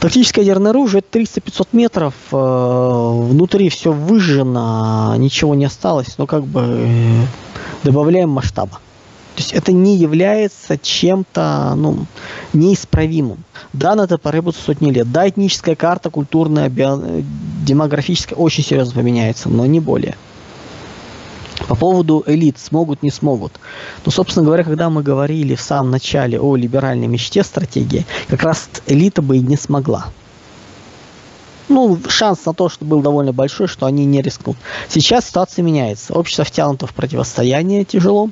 Тактическое 0.00 0.44
ядерное 0.44 0.70
оружие 0.70 1.02
это 1.06 1.18
300-500 1.18 1.68
метров, 1.72 2.14
э, 2.32 2.36
внутри 2.36 3.68
все 3.68 3.92
выжжено, 3.92 5.14
ничего 5.16 5.54
не 5.54 5.66
осталось, 5.66 6.16
но 6.16 6.26
как 6.26 6.44
бы 6.44 6.62
э, 6.64 7.22
добавляем 7.84 8.30
масштаба. 8.30 8.80
То 9.38 9.42
есть 9.42 9.52
это 9.52 9.70
не 9.70 9.96
является 9.96 10.76
чем-то 10.76 11.74
ну, 11.76 12.06
неисправимым. 12.52 13.44
Да, 13.72 13.94
на 13.94 14.00
это 14.00 14.18
потребуется 14.18 14.60
сотни 14.60 14.90
лет. 14.90 15.12
Да, 15.12 15.28
этническая 15.28 15.76
карта, 15.76 16.10
культурная, 16.10 16.68
био... 16.68 17.00
демографическая 17.64 18.36
очень 18.36 18.64
серьезно 18.64 18.94
поменяется, 18.94 19.48
но 19.48 19.64
не 19.64 19.78
более. 19.78 20.16
По 21.68 21.76
поводу 21.76 22.24
элит, 22.26 22.58
смогут, 22.58 23.04
не 23.04 23.12
смогут. 23.12 23.52
Ну, 24.04 24.10
собственно 24.10 24.44
говоря, 24.44 24.64
когда 24.64 24.90
мы 24.90 25.04
говорили 25.04 25.54
в 25.54 25.60
самом 25.60 25.92
начале 25.92 26.40
о 26.40 26.56
либеральной 26.56 27.06
мечте 27.06 27.44
стратегии, 27.44 28.06
как 28.26 28.42
раз 28.42 28.68
элита 28.88 29.22
бы 29.22 29.36
и 29.36 29.40
не 29.40 29.56
смогла 29.56 30.08
ну, 31.68 31.98
шанс 32.08 32.44
на 32.44 32.54
то, 32.54 32.68
что 32.68 32.84
был 32.84 33.00
довольно 33.00 33.32
большой, 33.32 33.66
что 33.66 33.86
они 33.86 34.04
не 34.04 34.22
рискнут. 34.22 34.56
Сейчас 34.88 35.26
ситуация 35.26 35.62
меняется. 35.62 36.14
Общество 36.14 36.44
втянуто 36.44 36.86
в 36.86 36.94
противостояние 36.94 37.84
тяжело. 37.84 38.30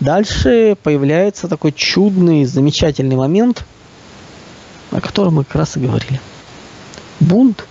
Дальше 0.00 0.76
появляется 0.82 1.48
такой 1.48 1.72
чудный, 1.72 2.44
замечательный 2.44 3.16
момент, 3.16 3.64
о 4.90 5.00
котором 5.00 5.34
мы 5.34 5.44
как 5.44 5.56
раз 5.56 5.76
и 5.76 5.80
говорили. 5.80 6.20
Бунт, 7.20 7.66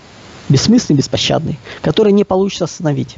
бессмысленный, 0.47 0.97
беспощадный, 0.97 1.59
который 1.81 2.11
не 2.11 2.23
получится 2.23 2.65
остановить. 2.65 3.17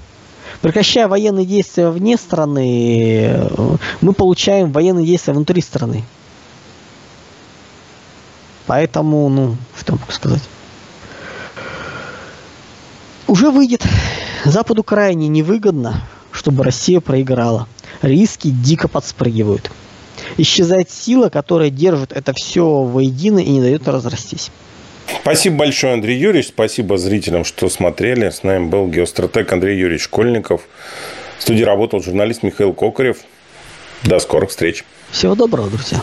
Прекращая 0.62 1.08
военные 1.08 1.46
действия 1.46 1.90
вне 1.90 2.18
страны, 2.18 3.50
мы 4.02 4.14
получаем 4.14 4.72
военные 4.72 5.06
действия 5.06 5.34
внутри 5.34 5.62
страны. 5.62 6.04
Поэтому, 8.68 9.28
ну, 9.30 9.58
что 9.78 9.94
могу 9.94 10.12
сказать? 10.12 10.42
Уже 13.32 13.50
выйдет. 13.50 13.84
Западу 14.44 14.84
крайне 14.84 15.28
невыгодно, 15.30 16.04
чтобы 16.32 16.64
Россия 16.64 17.00
проиграла. 17.00 17.68
Риски 18.02 18.50
дико 18.50 18.88
подспрыгивают. 18.88 19.72
Исчезает 20.38 20.92
сила, 20.92 21.30
которая 21.30 21.70
держит 21.70 22.12
это 22.12 22.34
все 22.34 22.84
воедино 22.84 23.40
и 23.40 23.50
не 23.50 23.62
дает 23.62 23.88
разрастись. 23.88 24.52
Спасибо 25.22 25.58
большое, 25.58 25.94
Андрей 25.94 26.18
Юрьевич. 26.18 26.50
Спасибо 26.50 26.98
зрителям, 26.98 27.46
что 27.46 27.70
смотрели. 27.70 28.30
С 28.30 28.44
нами 28.44 28.68
был 28.68 28.88
геостратег 28.88 29.52
Андрей 29.52 29.78
Юрьевич 29.80 30.04
Школьников. 30.04 30.62
В 31.38 31.42
студии 31.42 31.64
работал 31.64 32.02
журналист 32.02 32.44
Михаил 32.44 32.74
Кокарев. 32.74 33.18
До 34.04 34.20
скорых 34.20 34.50
встреч. 34.50 34.84
Всего 35.12 35.36
доброго, 35.36 35.70
друзья. 35.70 36.02